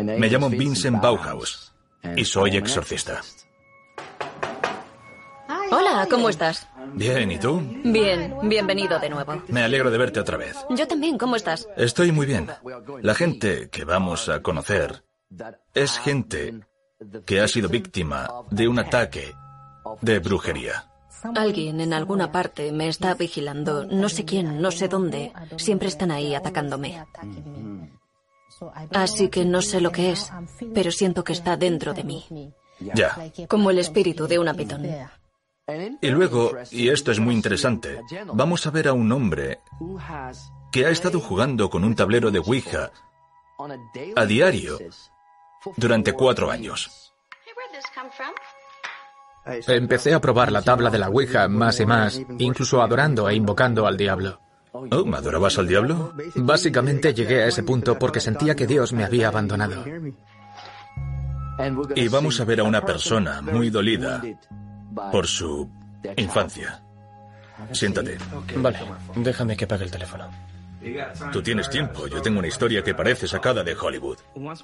Me 0.00 0.28
llamo 0.28 0.48
Vincent 0.48 1.00
Bauhaus 1.02 1.72
y 2.16 2.24
soy 2.24 2.56
exorcista. 2.56 3.20
Hola, 5.70 6.06
¿cómo 6.10 6.28
estás? 6.28 6.68
Bien, 6.94 7.30
¿y 7.30 7.38
tú? 7.38 7.62
Bien, 7.84 8.34
bienvenido 8.42 8.98
de 8.98 9.08
nuevo. 9.08 9.42
Me 9.48 9.62
alegro 9.62 9.90
de 9.90 9.98
verte 9.98 10.20
otra 10.20 10.36
vez. 10.36 10.56
Yo 10.70 10.86
también, 10.86 11.18
¿cómo 11.18 11.36
estás? 11.36 11.68
Estoy 11.76 12.12
muy 12.12 12.26
bien. 12.26 12.48
La 13.02 13.14
gente 13.14 13.68
que 13.70 13.84
vamos 13.84 14.28
a 14.28 14.42
conocer 14.42 15.04
es 15.74 15.98
gente 15.98 16.60
que 17.24 17.40
ha 17.40 17.48
sido 17.48 17.68
víctima 17.68 18.28
de 18.50 18.68
un 18.68 18.78
ataque 18.78 19.34
de 20.00 20.18
brujería. 20.18 20.84
Alguien 21.36 21.80
en 21.80 21.92
alguna 21.92 22.32
parte 22.32 22.72
me 22.72 22.88
está 22.88 23.14
vigilando. 23.14 23.84
No 23.84 24.08
sé 24.08 24.24
quién, 24.24 24.60
no 24.60 24.70
sé 24.70 24.88
dónde. 24.88 25.32
Siempre 25.56 25.88
están 25.88 26.10
ahí 26.10 26.34
atacándome. 26.34 27.02
Así 28.92 29.28
que 29.28 29.44
no 29.44 29.62
sé 29.62 29.80
lo 29.80 29.90
que 29.90 30.12
es, 30.12 30.30
pero 30.74 30.90
siento 30.90 31.24
que 31.24 31.32
está 31.32 31.56
dentro 31.56 31.94
de 31.94 32.04
mí. 32.04 32.52
Ya. 32.94 33.16
Como 33.48 33.70
el 33.70 33.78
espíritu 33.78 34.26
de 34.26 34.38
una 34.38 34.54
pitón. 34.54 34.86
Y 36.00 36.08
luego, 36.08 36.52
y 36.70 36.88
esto 36.88 37.12
es 37.12 37.20
muy 37.20 37.34
interesante, 37.34 38.00
vamos 38.32 38.66
a 38.66 38.70
ver 38.70 38.88
a 38.88 38.92
un 38.92 39.10
hombre 39.12 39.60
que 40.72 40.86
ha 40.86 40.90
estado 40.90 41.20
jugando 41.20 41.70
con 41.70 41.84
un 41.84 41.94
tablero 41.94 42.30
de 42.30 42.40
Ouija 42.40 42.90
a 44.16 44.24
diario 44.26 44.78
durante 45.76 46.12
cuatro 46.12 46.50
años. 46.50 47.12
Empecé 49.44 50.14
a 50.14 50.20
probar 50.20 50.50
la 50.50 50.62
tabla 50.62 50.90
de 50.90 50.98
la 50.98 51.08
Ouija 51.08 51.48
más 51.48 51.80
y 51.80 51.86
más, 51.86 52.20
incluso 52.38 52.82
adorando 52.82 53.28
e 53.28 53.34
invocando 53.34 53.86
al 53.86 53.96
diablo. 53.96 54.40
Oh, 54.72 55.04
¿me 55.04 55.16
adorabas 55.18 55.58
al 55.58 55.68
diablo? 55.68 56.14
Básicamente 56.34 57.12
llegué 57.12 57.42
a 57.42 57.46
ese 57.46 57.62
punto 57.62 57.98
porque 57.98 58.20
sentía 58.20 58.54
que 58.54 58.66
Dios 58.66 58.92
me 58.92 59.04
había 59.04 59.28
abandonado. 59.28 59.84
Y 61.94 62.08
vamos 62.08 62.40
a 62.40 62.44
ver 62.44 62.60
a 62.60 62.64
una 62.64 62.84
persona 62.84 63.42
muy 63.42 63.70
dolida 63.70 64.22
por 65.10 65.26
su 65.26 65.68
infancia. 66.16 66.82
Siéntate. 67.72 68.18
Vale, 68.56 68.78
déjame 69.16 69.56
que 69.56 69.66
pague 69.66 69.84
el 69.84 69.90
teléfono. 69.90 70.28
Tú 71.32 71.42
tienes 71.42 71.70
tiempo, 71.70 72.08
yo 72.08 72.20
tengo 72.20 72.40
una 72.40 72.48
historia 72.48 72.82
que 72.82 72.94
parece 72.94 73.28
sacada 73.28 73.62
de 73.62 73.74
Hollywood. 73.74 74.18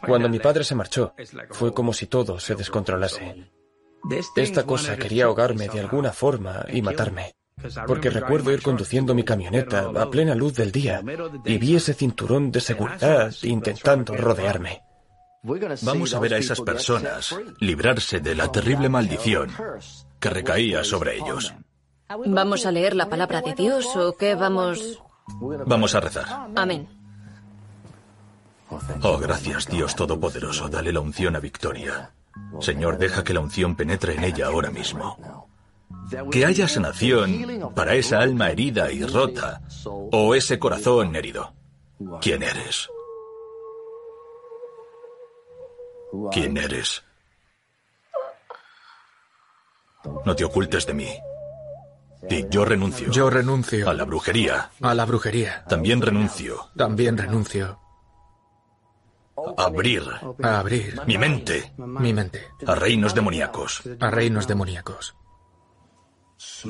Cuando 0.05 0.29
mi 0.29 0.41
padre 0.41 0.65
se 0.65 0.75
marchó, 0.75 1.15
fue 1.51 1.73
como 1.73 1.93
si 1.93 2.07
todo 2.07 2.41
se 2.41 2.55
descontrolase. 2.55 3.51
Esta 4.37 4.65
cosa 4.65 4.97
quería 4.97 5.27
ahogarme 5.27 5.69
de 5.69 5.81
alguna 5.81 6.13
forma 6.13 6.65
y 6.73 6.83
matarme. 6.83 7.35
Porque 7.87 8.11
recuerdo 8.11 8.53
ir 8.53 8.63
conduciendo 8.63 9.15
mi 9.15 9.25
camioneta 9.25 9.91
a 9.95 10.11
plena 10.11 10.35
luz 10.35 10.55
del 10.55 10.73
día 10.73 11.03
y 11.45 11.59
vi 11.59 11.77
ese 11.77 11.95
cinturón 11.95 12.51
de 12.53 12.61
seguridad 12.61 13.33
intentando 13.43 14.15
rodearme. 14.15 14.83
Vamos 15.83 16.15
a 16.15 16.19
ver 16.19 16.35
a 16.35 16.39
esas 16.39 16.61
personas 16.61 17.35
librarse 17.61 18.21
de 18.21 18.35
la 18.35 18.51
terrible 18.51 18.89
maldición 18.89 19.51
que 20.19 20.31
recaía 20.31 20.85
sobre 20.85 21.17
ellos. 21.17 21.55
¿Vamos 22.27 22.67
a 22.67 22.73
leer 22.73 22.97
la 22.97 23.09
palabra 23.09 23.43
de 23.43 23.55
Dios 23.55 23.95
o 23.97 24.17
qué 24.17 24.35
vamos...? 24.35 25.03
Vamos 25.67 25.95
a 25.95 26.01
rezar. 26.01 26.27
Amén. 26.57 26.89
Oh, 29.03 29.19
gracias 29.19 29.67
Dios 29.67 29.95
Todopoderoso, 29.95 30.69
dale 30.69 30.93
la 30.93 31.01
unción 31.01 31.37
a 31.37 31.41
Victoria. 31.41 32.13
Señor, 32.61 32.99
deja 32.99 33.25
que 33.25 33.35
la 33.35 33.41
unción 33.41 33.77
penetre 33.77 34.15
en 34.15 34.25
ella 34.25 34.47
ahora 34.47 34.71
mismo. 34.71 35.48
Que 36.31 36.45
haya 36.47 36.69
sanación 36.69 37.73
para 37.75 37.95
esa 37.95 38.19
alma 38.21 38.51
herida 38.51 38.91
y 38.93 39.05
rota 39.05 39.61
o 39.85 40.35
ese 40.35 40.59
corazón 40.59 41.15
herido. 41.17 41.55
¿Quién 42.21 42.43
eres? 42.43 42.89
¿Quién 46.33 46.57
eres? 46.57 47.03
No 50.25 50.35
te 50.35 50.45
ocultes 50.45 50.87
de 50.87 50.95
mí. 50.95 51.09
Di, 52.23 52.47
yo 52.51 52.65
renuncio. 52.65 53.11
Yo 53.11 53.31
renuncio 53.31 53.89
A 53.89 53.95
la 53.95 54.05
brujería. 54.05 54.71
a 54.81 54.95
la 54.95 55.05
brujería. 55.05 55.65
También 55.69 56.03
renuncio 56.03 56.71
También 56.77 57.17
renuncio 57.17 57.79
a 59.57 59.65
abrir 59.65 60.03
a 60.43 60.59
abrir 60.59 61.01
mi 61.07 61.17
mente 61.17 61.73
mi 61.77 62.13
mente 62.13 62.45
a 62.67 62.75
reinos 62.75 63.15
demoníacos. 63.15 63.83
a 64.01 64.11
reinos 64.11 64.49
demoníacos. 64.49 65.15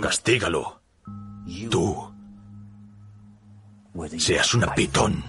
Castígalo. 0.01 0.81
Tú. 1.71 2.15
Seas 4.19 4.55
una 4.55 4.75
pitón. 4.75 5.25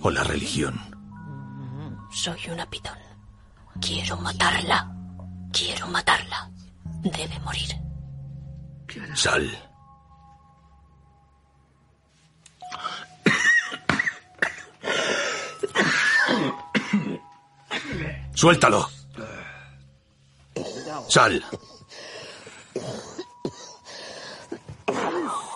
O 0.00 0.10
la 0.10 0.22
religión. 0.24 0.74
Soy 2.10 2.38
una 2.50 2.68
pitón. 2.68 2.98
Quiero 3.80 4.16
matarla. 4.18 4.90
Quiero 5.52 5.86
matarla. 5.88 6.50
Debe 7.02 7.38
morir. 7.40 7.74
Sal. 9.14 9.50
Suéltalo. 18.34 18.93
Sal. 21.14 21.40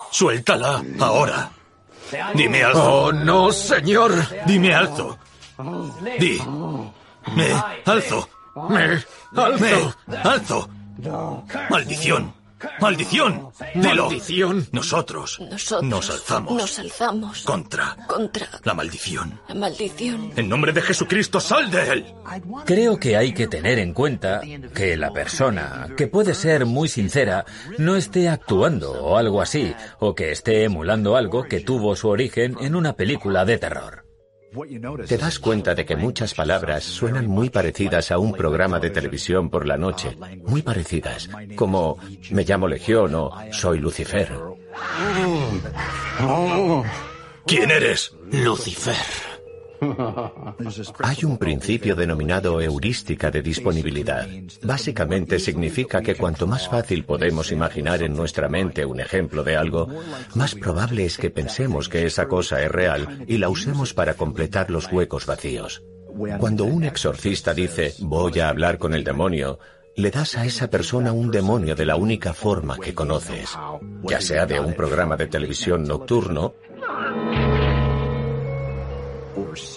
Suéltala 0.09 0.81
ahora. 1.01 1.51
Dime 2.33 2.63
alzo. 2.63 2.79
Oh, 2.81 3.11
no, 3.11 3.51
señor. 3.51 4.13
Dime 4.45 4.73
alzo. 4.73 5.19
Di. 6.17 6.41
Me 7.35 7.51
alzo. 7.85 8.29
Me 8.69 9.03
alzo. 9.35 9.93
Me 10.07 10.17
alzo. 10.23 10.69
Maldición. 11.69 12.38
Maldición. 12.79 13.49
Dilo. 13.75 14.05
Maldición. 14.05 14.67
Nosotros 14.71 15.39
Nosotros 15.49 15.89
nos 15.89 16.09
alzamos 16.09 16.53
Nos 16.53 16.79
alzamos 16.79 17.41
contra 17.43 17.95
contra 18.07 18.47
la 18.63 18.73
maldición. 18.73 19.39
la 19.47 19.55
maldición. 19.55 20.31
En 20.35 20.49
nombre 20.49 20.73
de 20.73 20.81
Jesucristo, 20.81 21.39
sal 21.39 21.69
de 21.71 21.91
él. 21.91 22.05
Creo 22.65 22.97
que 22.99 23.17
hay 23.17 23.33
que 23.33 23.47
tener 23.47 23.79
en 23.79 23.93
cuenta 23.93 24.41
que 24.73 24.97
la 24.97 25.11
persona, 25.11 25.87
que 25.97 26.07
puede 26.07 26.33
ser 26.33 26.65
muy 26.65 26.87
sincera, 26.87 27.45
no 27.77 27.95
esté 27.95 28.29
actuando 28.29 28.91
o 28.91 29.17
algo 29.17 29.41
así, 29.41 29.73
o 29.99 30.15
que 30.15 30.31
esté 30.31 30.63
emulando 30.63 31.15
algo 31.15 31.43
que 31.43 31.59
tuvo 31.61 31.95
su 31.95 32.09
origen 32.09 32.57
en 32.61 32.75
una 32.75 32.93
película 32.93 33.45
de 33.45 33.57
terror. 33.57 34.08
Te 35.07 35.17
das 35.17 35.39
cuenta 35.39 35.75
de 35.75 35.85
que 35.85 35.95
muchas 35.95 36.33
palabras 36.33 36.83
suenan 36.83 37.27
muy 37.27 37.49
parecidas 37.49 38.11
a 38.11 38.17
un 38.17 38.33
programa 38.33 38.79
de 38.79 38.89
televisión 38.89 39.49
por 39.49 39.67
la 39.67 39.77
noche, 39.77 40.17
muy 40.43 40.61
parecidas, 40.61 41.29
como 41.55 41.97
me 42.31 42.43
llamo 42.43 42.67
Legión 42.67 43.13
o 43.15 43.31
soy 43.51 43.79
Lucifer. 43.79 44.31
¿Quién 47.45 47.71
eres? 47.71 48.15
Lucifer. 48.31 49.38
Hay 50.99 51.25
un 51.25 51.37
principio 51.37 51.95
denominado 51.95 52.61
heurística 52.61 53.31
de 53.31 53.41
disponibilidad. 53.41 54.27
Básicamente 54.63 55.39
significa 55.39 56.01
que 56.01 56.15
cuanto 56.15 56.47
más 56.47 56.67
fácil 56.67 57.05
podemos 57.05 57.51
imaginar 57.51 58.03
en 58.03 58.15
nuestra 58.15 58.49
mente 58.49 58.85
un 58.85 58.99
ejemplo 58.99 59.43
de 59.43 59.55
algo, 59.55 59.87
más 60.35 60.55
probable 60.55 61.05
es 61.05 61.17
que 61.17 61.29
pensemos 61.29 61.89
que 61.89 62.05
esa 62.05 62.27
cosa 62.27 62.61
es 62.61 62.71
real 62.71 63.23
y 63.27 63.37
la 63.37 63.49
usemos 63.49 63.93
para 63.93 64.15
completar 64.15 64.69
los 64.69 64.91
huecos 64.91 65.25
vacíos. 65.25 65.83
Cuando 66.39 66.65
un 66.65 66.83
exorcista 66.83 67.53
dice 67.53 67.93
voy 67.99 68.39
a 68.39 68.49
hablar 68.49 68.77
con 68.77 68.93
el 68.93 69.03
demonio, 69.03 69.59
le 69.95 70.11
das 70.11 70.37
a 70.37 70.45
esa 70.45 70.69
persona 70.69 71.11
un 71.11 71.29
demonio 71.31 71.75
de 71.75 71.85
la 71.85 71.95
única 71.95 72.33
forma 72.33 72.77
que 72.77 72.93
conoces, 72.93 73.57
ya 74.03 74.21
sea 74.21 74.45
de 74.45 74.59
un 74.59 74.73
programa 74.73 75.17
de 75.17 75.27
televisión 75.27 75.83
nocturno 75.83 76.55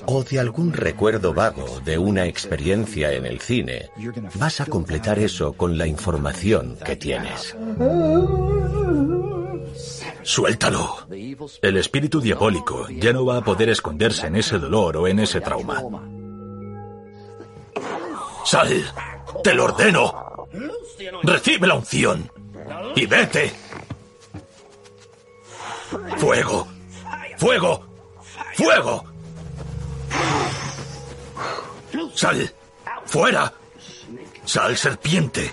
o 0.06 0.22
de 0.24 0.40
algún 0.40 0.72
recuerdo 0.72 1.32
vago 1.34 1.80
de 1.84 1.98
una 1.98 2.26
experiencia 2.26 3.12
en 3.12 3.26
el 3.26 3.40
cine, 3.40 3.90
vas 4.34 4.60
a 4.60 4.66
completar 4.66 5.18
eso 5.18 5.52
con 5.52 5.78
la 5.78 5.86
información 5.86 6.76
que 6.84 6.96
tienes. 6.96 7.56
Suéltalo. 10.22 11.06
El 11.60 11.76
espíritu 11.76 12.20
diabólico 12.20 12.88
ya 12.88 13.12
no 13.12 13.24
va 13.24 13.38
a 13.38 13.44
poder 13.44 13.70
esconderse 13.70 14.26
en 14.26 14.36
ese 14.36 14.58
dolor 14.58 14.96
o 14.96 15.08
en 15.08 15.18
ese 15.18 15.40
trauma. 15.40 15.82
¡Sal! 18.44 18.84
¡Te 19.42 19.54
lo 19.54 19.64
ordeno! 19.64 20.48
¡Recibe 21.22 21.66
la 21.66 21.74
unción! 21.74 22.30
¡Y 22.94 23.06
vete! 23.06 23.52
¡Fuego! 26.18 26.68
¡Fuego! 27.38 27.86
¡Fuego! 28.54 29.11
¡Sal! 32.14 32.50
¡Fuera! 33.04 33.52
¡Sal, 34.44 34.76
serpiente! 34.76 35.52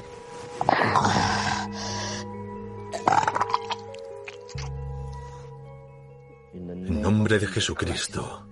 En 6.54 7.02
nombre 7.02 7.40
de 7.40 7.48
Jesucristo. 7.48 8.46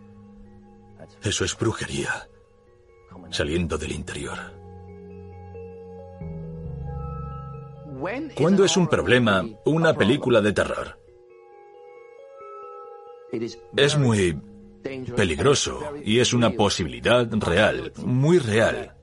Eso 1.21 1.45
es 1.45 1.57
brujería. 1.57 2.27
Saliendo 3.29 3.77
del 3.77 3.91
interior. 3.91 4.37
¿Cuándo 8.35 8.63
es 8.63 8.77
un 8.77 8.87
problema 8.87 9.43
una 9.65 9.93
película 9.93 10.39
de 10.41 10.53
terror? 10.53 10.99
Es 13.75 13.97
muy 13.97 14.39
peligroso 15.15 15.93
y 16.03 16.19
es 16.19 16.33
una 16.33 16.51
posibilidad 16.51 17.27
real, 17.31 17.91
muy 17.97 18.39
real, 18.39 18.93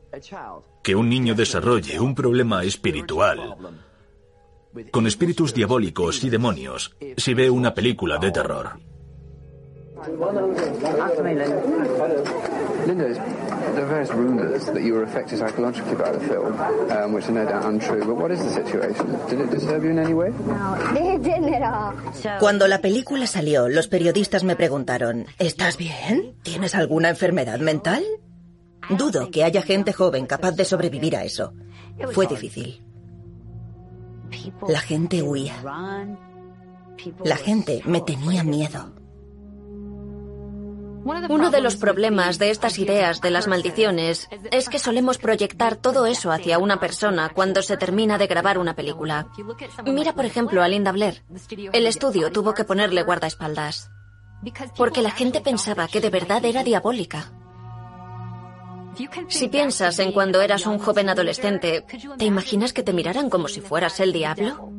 que 0.83 0.95
un 0.95 1.09
niño 1.09 1.35
desarrolle 1.35 1.99
un 2.01 2.15
problema 2.15 2.63
espiritual 2.65 3.57
con 4.91 5.07
espíritus 5.07 5.55
diabólicos 5.55 6.25
y 6.25 6.31
demonios 6.31 6.97
si 7.17 7.35
ve 7.35 7.49
una 7.51 7.75
película 7.75 8.19
de 8.19 8.33
terror. 8.33 8.79
Linda, 12.87 13.15
there 13.75 13.85
are 13.85 13.89
various 13.89 14.11
rumours 14.11 14.67
that 14.67 14.83
you 14.83 14.93
were 14.95 15.03
affected 15.03 15.39
psychologically 15.39 15.95
by 15.97 16.13
the 16.13 16.21
film, 16.21 16.61
um, 16.91 17.13
which 17.15 17.27
are 17.27 17.33
no 17.33 17.45
doubt 17.47 17.65
untrue, 17.65 18.05
but 18.05 18.17
what 18.17 18.31
is 18.31 18.41
the 18.43 18.51
situation? 18.51 19.19
Did 19.29 19.41
it 19.41 19.51
disturb 19.51 19.83
you 19.83 19.91
in 19.91 19.99
any 19.99 20.13
way? 20.13 20.31
No, 20.47 20.75
it 20.95 21.23
didn't 21.23 21.55
at 21.55 21.63
all. 21.63 21.95
Cuando 22.39 22.69
la 22.69 22.81
película 22.81 23.27
salió, 23.27 23.69
los 23.69 23.89
periodistas 23.89 24.45
me 24.45 24.57
preguntaron, 24.57 25.27
¿estás 25.39 25.79
bien? 25.79 26.37
¿Tienes 26.43 26.75
alguna 26.75 27.09
enfermedad 27.09 27.61
mental? 27.61 28.05
Dudo 28.91 29.31
que 29.31 29.45
haya 29.45 29.63
gente 29.63 29.95
joven 29.95 30.27
capaz 30.27 30.53
de 30.53 30.67
sobrevivir 30.67 31.17
a 31.17 31.25
eso. 31.25 31.55
Fue 32.13 32.27
difícil. 32.27 32.85
La 34.69 34.81
gente 34.81 35.23
huía. 35.23 35.55
La 37.25 37.37
gente 37.37 37.81
me 37.87 38.03
tenía 38.03 38.45
miedo. 38.45 39.04
Uno 41.05 41.51
de 41.51 41.61
los 41.61 41.77
problemas 41.77 42.39
de 42.39 42.51
estas 42.51 42.79
ideas 42.79 43.21
de 43.21 43.31
las 43.31 43.47
maldiciones 43.47 44.29
es 44.51 44.69
que 44.69 44.79
solemos 44.79 45.19
proyectar 45.19 45.77
todo 45.77 46.07
eso 46.07 46.33
hacia 46.33 46.59
una 46.59 46.81
persona 46.81 47.31
cuando 47.35 47.63
se 47.63 47.77
termina 47.77 48.17
de 48.17 48.27
grabar 48.27 48.59
una 48.59 48.75
película. 48.75 49.27
Mira, 49.85 50.15
por 50.15 50.25
ejemplo, 50.25 50.63
a 50.63 50.69
Linda 50.69 50.93
Blair. 50.93 51.23
El 51.73 51.87
estudio 51.87 52.33
tuvo 52.33 52.55
que 52.55 52.65
ponerle 52.65 53.03
guardaespaldas. 53.03 53.91
Porque 54.77 55.03
la 55.03 55.11
gente 55.11 55.41
pensaba 55.41 55.89
que 55.89 56.01
de 56.01 56.11
verdad 56.11 56.45
era 56.45 56.65
diabólica. 56.65 57.33
Si 59.29 59.49
piensas 59.49 59.99
en 59.99 60.13
cuando 60.13 60.41
eras 60.41 60.67
un 60.67 60.79
joven 60.79 61.09
adolescente, 61.09 61.85
¿te 62.17 62.25
imaginas 62.25 62.73
que 62.73 62.83
te 62.83 62.93
miraran 62.93 63.29
como 63.29 63.49
si 63.49 63.61
fueras 63.61 64.01
el 64.01 64.13
diablo? 64.13 64.71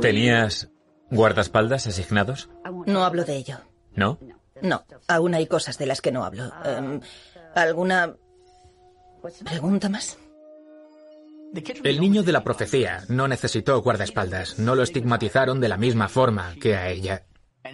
¿Tenías 0.00 0.70
guardaespaldas 1.10 1.86
asignados? 1.86 2.48
No 2.86 3.04
hablo 3.04 3.24
de 3.24 3.36
ello. 3.36 3.58
¿No? 3.94 4.18
No, 4.62 4.84
aún 5.06 5.34
hay 5.34 5.46
cosas 5.46 5.78
de 5.78 5.86
las 5.86 6.00
que 6.00 6.12
no 6.12 6.24
hablo. 6.24 6.52
Em, 6.64 7.00
¿Alguna 7.54 8.14
pregunta 9.44 9.88
más? 9.88 10.18
El 11.82 12.00
niño 12.00 12.22
de 12.22 12.32
la 12.32 12.44
profecía 12.44 13.04
no 13.08 13.26
necesitó 13.26 13.80
guardaespaldas, 13.80 14.58
no 14.58 14.74
lo 14.74 14.82
estigmatizaron 14.82 15.60
de 15.60 15.68
la 15.68 15.76
misma 15.76 16.08
forma 16.08 16.54
que 16.60 16.76
a 16.76 16.88
ella. 16.90 17.24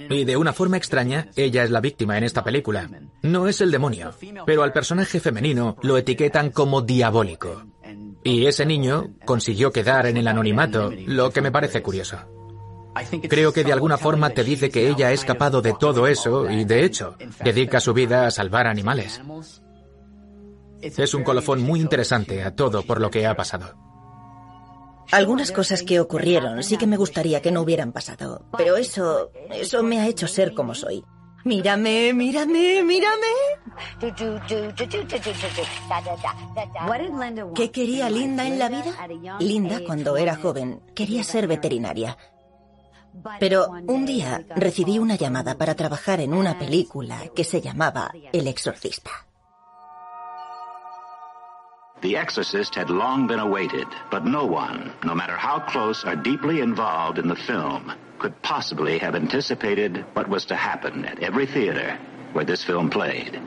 Y 0.08 0.24
de 0.24 0.36
una 0.36 0.52
forma 0.52 0.76
extraña, 0.76 1.28
ella 1.36 1.64
es 1.64 1.70
la 1.70 1.80
víctima 1.80 2.16
en 2.16 2.24
esta 2.24 2.42
película. 2.42 2.88
No 3.22 3.48
es 3.48 3.60
el 3.60 3.70
demonio, 3.70 4.12
pero 4.46 4.62
al 4.62 4.72
personaje 4.72 5.20
femenino 5.20 5.76
lo 5.82 5.96
etiquetan 5.96 6.50
como 6.50 6.82
diabólico. 6.82 7.64
Y 8.24 8.46
ese 8.46 8.64
niño 8.64 9.14
consiguió 9.26 9.70
quedar 9.70 10.06
en 10.06 10.16
el 10.16 10.26
anonimato, 10.26 10.90
lo 11.06 11.30
que 11.30 11.42
me 11.42 11.52
parece 11.52 11.82
curioso. 11.82 12.18
Creo 13.28 13.52
que 13.52 13.64
de 13.64 13.72
alguna 13.72 13.98
forma 13.98 14.30
te 14.30 14.44
dice 14.44 14.70
que 14.70 14.88
ella 14.88 15.08
ha 15.08 15.12
escapado 15.12 15.60
de 15.60 15.74
todo 15.74 16.06
eso 16.06 16.50
y, 16.50 16.64
de 16.64 16.84
hecho, 16.84 17.16
dedica 17.44 17.80
su 17.80 17.92
vida 17.92 18.26
a 18.26 18.30
salvar 18.30 18.66
animales. 18.66 19.20
Es 20.80 21.14
un 21.14 21.24
colofón 21.24 21.62
muy 21.62 21.80
interesante 21.80 22.42
a 22.42 22.54
todo 22.54 22.82
por 22.82 23.00
lo 23.00 23.10
que 23.10 23.26
ha 23.26 23.34
pasado. 23.34 23.74
Algunas 25.10 25.52
cosas 25.52 25.82
que 25.82 26.00
ocurrieron 26.00 26.62
sí 26.62 26.78
que 26.78 26.86
me 26.86 26.96
gustaría 26.96 27.42
que 27.42 27.52
no 27.52 27.60
hubieran 27.60 27.92
pasado, 27.92 28.46
pero 28.56 28.76
eso, 28.76 29.30
eso 29.50 29.82
me 29.82 30.00
ha 30.00 30.06
hecho 30.06 30.26
ser 30.26 30.54
como 30.54 30.74
soy. 30.74 31.04
Mírame, 31.44 32.12
mírame, 32.14 32.82
mírame. 32.82 33.26
¿Qué 37.54 37.70
quería 37.70 38.08
Linda 38.08 38.46
en 38.46 38.58
la 38.58 38.68
vida? 38.68 38.92
Linda, 39.40 39.80
cuando 39.86 40.16
era 40.16 40.36
joven, 40.36 40.80
quería 40.94 41.22
ser 41.22 41.46
veterinaria. 41.46 42.16
Pero 43.38 43.68
un 43.86 44.06
día 44.06 44.44
recibí 44.56 44.98
una 44.98 45.16
llamada 45.16 45.56
para 45.56 45.74
trabajar 45.74 46.20
en 46.20 46.34
una 46.34 46.58
película 46.58 47.28
que 47.34 47.44
se 47.44 47.60
llamaba 47.60 48.10
El 48.32 48.48
Exorcista. 48.48 49.10
The 52.04 52.18
Exorcist 52.18 52.74
had 52.74 52.90
long 52.90 53.26
been 53.26 53.40
awaited, 53.40 53.86
but 54.10 54.26
no 54.26 54.44
one, 54.44 54.92
no 55.04 55.14
matter 55.14 55.38
how 55.38 55.58
close 55.60 56.04
or 56.04 56.14
deeply 56.14 56.60
involved 56.60 57.18
in 57.18 57.28
the 57.28 57.34
film, 57.34 57.90
could 58.18 58.34
possibly 58.42 58.98
have 58.98 59.14
anticipated 59.14 60.04
what 60.12 60.28
was 60.28 60.44
to 60.52 60.54
happen 60.54 61.06
at 61.06 61.18
every 61.22 61.46
theater 61.46 61.98
where 62.34 62.44
this 62.44 62.62
film 62.62 62.90
played. 62.90 63.40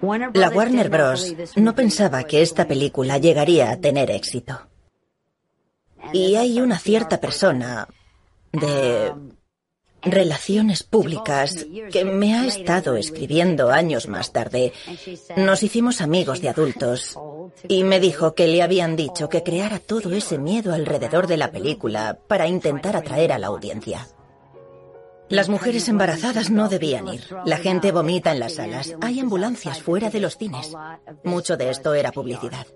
La 0.00 0.50
Warner 0.50 0.88
Bros. 0.88 1.34
no 1.56 1.74
pensaba 1.74 2.22
que 2.22 2.40
esta 2.40 2.68
película 2.68 3.18
llegaría 3.18 3.72
a 3.72 3.80
tener 3.80 4.12
éxito. 4.12 4.68
Y 6.12 6.36
hay 6.36 6.60
una 6.60 6.78
cierta 6.78 7.20
persona 7.20 7.88
de 8.52 9.12
relaciones 10.06 10.82
públicas 10.82 11.66
que 11.90 12.04
me 12.04 12.34
ha 12.34 12.46
estado 12.46 12.96
escribiendo 12.96 13.70
años 13.70 14.08
más 14.08 14.32
tarde. 14.32 14.72
Nos 15.36 15.62
hicimos 15.62 16.00
amigos 16.00 16.40
de 16.40 16.48
adultos 16.48 17.18
y 17.68 17.84
me 17.84 18.00
dijo 18.00 18.34
que 18.34 18.48
le 18.48 18.62
habían 18.62 18.96
dicho 18.96 19.28
que 19.28 19.42
creara 19.42 19.78
todo 19.78 20.12
ese 20.12 20.38
miedo 20.38 20.74
alrededor 20.74 21.26
de 21.26 21.36
la 21.36 21.50
película 21.50 22.18
para 22.26 22.46
intentar 22.46 22.96
atraer 22.96 23.32
a 23.32 23.38
la 23.38 23.48
audiencia. 23.48 24.06
Las 25.28 25.48
mujeres 25.48 25.88
embarazadas 25.88 26.50
no 26.50 26.68
debían 26.68 27.08
ir. 27.08 27.24
La 27.44 27.56
gente 27.56 27.90
vomita 27.90 28.30
en 28.30 28.38
las 28.38 28.54
salas. 28.54 28.94
Hay 29.00 29.18
ambulancias 29.18 29.82
fuera 29.82 30.08
de 30.08 30.20
los 30.20 30.36
cines. 30.36 30.72
Mucho 31.24 31.56
de 31.56 31.70
esto 31.70 31.94
era 31.94 32.12
publicidad. 32.12 32.66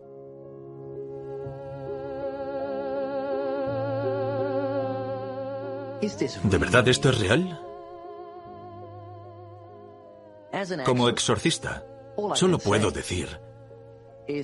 ¿De 6.00 6.58
verdad 6.58 6.88
esto 6.88 7.10
es 7.10 7.18
real? 7.18 7.60
Como 10.84 11.08
exorcista, 11.08 11.84
solo 12.34 12.58
puedo 12.58 12.90
decir 12.90 13.40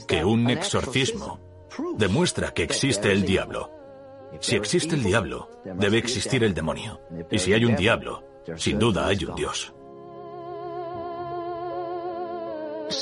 que 0.07 0.25
un 0.25 0.49
exorcismo 0.51 1.41
demuestra 1.97 2.53
que 2.53 2.63
existe 2.63 3.11
el 3.13 3.25
diablo. 3.25 3.71
Si 4.41 4.57
existe 4.57 4.95
el 4.95 5.03
diablo, 5.03 5.51
debe 5.65 5.99
existir 5.99 6.45
el 6.45 6.55
demonio. 6.55 7.01
Y 7.31 7.39
si 7.39 7.53
hay 7.53 7.65
un 7.65 7.77
diablo, 7.77 8.25
sin 8.57 8.79
duda 8.79 9.07
hay 9.07 9.25
un 9.25 9.35
Dios. 9.35 9.73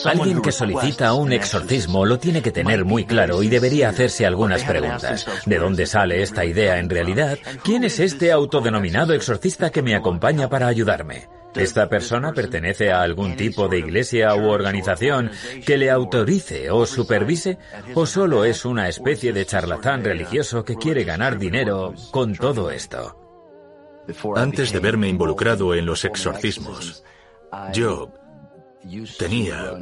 Alguien 0.05 0.41
que 0.41 0.53
solicita 0.53 1.13
un 1.15 1.33
exorcismo 1.33 2.07
lo 2.07 2.19
tiene 2.19 2.43
que 2.43 2.51
tener 2.51 2.85
muy 2.85 3.05
claro 3.05 3.43
y 3.43 3.49
debería 3.49 3.89
hacerse 3.91 4.25
algunas 4.27 4.65
preguntas. 4.65 5.27
¿De 5.47 5.59
dónde 5.59 5.87
sale 5.87 6.23
esta 6.23 6.45
idea 6.45 6.79
en 6.79 6.89
realidad? 6.89 7.39
¿Quién 7.63 7.85
es 7.85 8.01
este 8.01 8.33
autodenominado 8.33 9.13
exorcista 9.13 9.71
que 9.71 9.83
me 9.83 9.95
acompaña 9.95 10.49
para 10.49 10.67
ayudarme? 10.69 11.29
¿Esta 11.55 11.89
persona 11.89 12.33
pertenece 12.33 12.91
a 12.91 13.03
algún 13.03 13.37
tipo 13.37 13.69
de 13.69 13.79
iglesia 13.79 14.35
u 14.35 14.49
organización 14.49 15.31
que 15.65 15.79
le 15.79 15.91
autorice 15.91 16.71
o 16.71 16.85
supervise? 16.85 17.59
¿O 17.95 18.07
solo 18.07 18.45
es 18.45 18.65
una 18.65 18.89
especie 18.89 19.33
de 19.33 19.47
charlatán 19.47 20.03
religioso 20.03 20.65
que 20.65 20.77
quiere 20.77 21.05
ganar 21.05 21.39
dinero 21.39 21.95
con 22.11 22.35
todo 22.35 22.71
esto? 22.71 23.21
Antes 24.35 24.73
de 24.73 24.81
verme 24.81 25.09
involucrado 25.09 25.75
en 25.75 25.87
los 25.87 26.05
exorcismos, 26.05 27.05
yo 27.73 28.11
tenía 29.19 29.73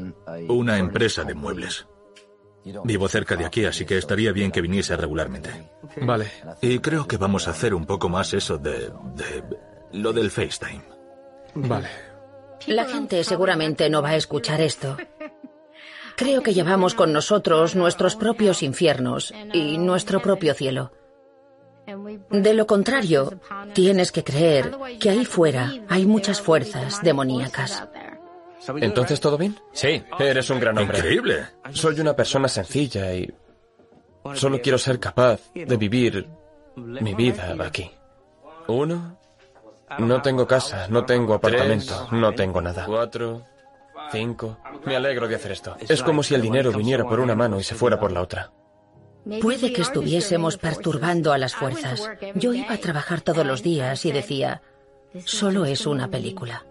una 0.49 0.79
empresa 0.79 1.25
de 1.25 1.35
muebles. 1.35 1.87
Vivo 2.85 3.09
cerca 3.09 3.35
de 3.35 3.45
aquí, 3.45 3.65
así 3.65 3.85
que 3.85 3.99
estaría 3.99 4.33
bien 4.33 4.53
que 4.53 4.61
viniese 4.61 4.97
regularmente. 4.97 5.51
Vale. 6.01 6.31
Y 6.61 6.79
creo 6.79 7.09
que 7.09 7.17
vamos 7.17 7.49
a 7.49 7.51
hacer 7.51 7.75
un 7.75 7.87
poco 7.87 8.09
más 8.09 8.33
eso 8.35 8.57
de, 8.59 8.93
de 9.15 9.45
lo 9.93 10.13
del 10.13 10.31
FaceTime. 10.31 10.83
Vale. 11.55 11.89
La 12.67 12.85
gente 12.85 13.25
seguramente 13.25 13.91
no 13.91 14.03
va 14.03 14.11
a 14.11 14.17
escuchar 14.17 14.61
esto. 14.61 14.97
Creo 16.17 16.43
que 16.43 16.55
llevamos 16.55 16.95
con 16.95 17.13
nosotros 17.13 17.75
nuestros 17.75 18.15
propios 18.15 18.63
infiernos 18.63 19.35
y 19.53 19.79
nuestro 19.79 20.21
propio 20.23 20.55
cielo. 20.55 20.93
De 22.31 22.55
lo 22.55 22.67
contrario, 22.67 23.41
tienes 23.73 24.13
que 24.13 24.23
creer 24.23 24.73
que 25.01 25.11
ahí 25.11 25.25
fuera 25.25 25.73
hay 25.89 26.07
muchas 26.07 26.41
fuerzas 26.41 27.03
demoníacas. 27.03 27.89
¿Entonces 28.81 29.21
todo 29.21 29.39
bien? 29.39 29.59
Sí. 29.73 30.03
Eres 30.19 30.51
un 30.51 30.61
gran 30.61 30.79
hombre. 30.79 30.99
Increíble. 30.99 31.47
Soy 31.73 31.99
una 32.01 32.15
persona 32.15 32.49
sencilla 32.49 33.15
y 33.15 33.33
solo 34.35 34.61
quiero 34.61 34.79
ser 34.79 34.99
capaz 34.99 35.41
de 35.55 35.77
vivir 35.77 36.29
mi 36.77 37.15
vida 37.15 37.55
aquí. 37.65 37.91
Uno, 38.69 39.19
no 39.99 40.23
tengo 40.23 40.47
casa, 40.47 40.87
no 40.89 41.05
tengo 41.05 41.35
apartamento, 41.35 42.09
no 42.13 42.33
tengo 42.33 42.61
nada. 42.61 42.87
Cuatro, 42.87 43.45
cinco. 44.11 44.59
Me 44.85 44.97
alegro 44.97 45.29
de 45.29 45.35
hacer 45.35 45.53
esto. 45.53 45.77
Es 45.89 46.03
como 46.03 46.23
si 46.23 46.35
el 46.35 46.43
dinero 46.43 46.73
viniera 46.73 47.05
por 47.05 47.21
una 47.21 47.35
mano 47.35 47.59
y 47.59 47.63
se 47.63 47.75
fuera 47.75 47.99
por 47.99 48.13
la 48.13 48.23
otra. 48.23 48.53
Puede 49.41 49.73
que 49.73 49.83
estuviésemos 49.83 50.57
perturbando 50.57 51.33
a 51.33 51.39
las 51.39 51.55
fuerzas. 51.55 52.11
Yo 52.35 52.53
iba 52.55 52.75
a 52.75 52.79
trabajar 52.79 53.21
todos 53.21 53.47
los 53.47 53.63
días 53.63 54.05
y 54.05 54.13
decía, 54.13 54.63
solo 55.25 55.65
es 55.65 55.87
una 55.87 56.09
película. 56.09 56.65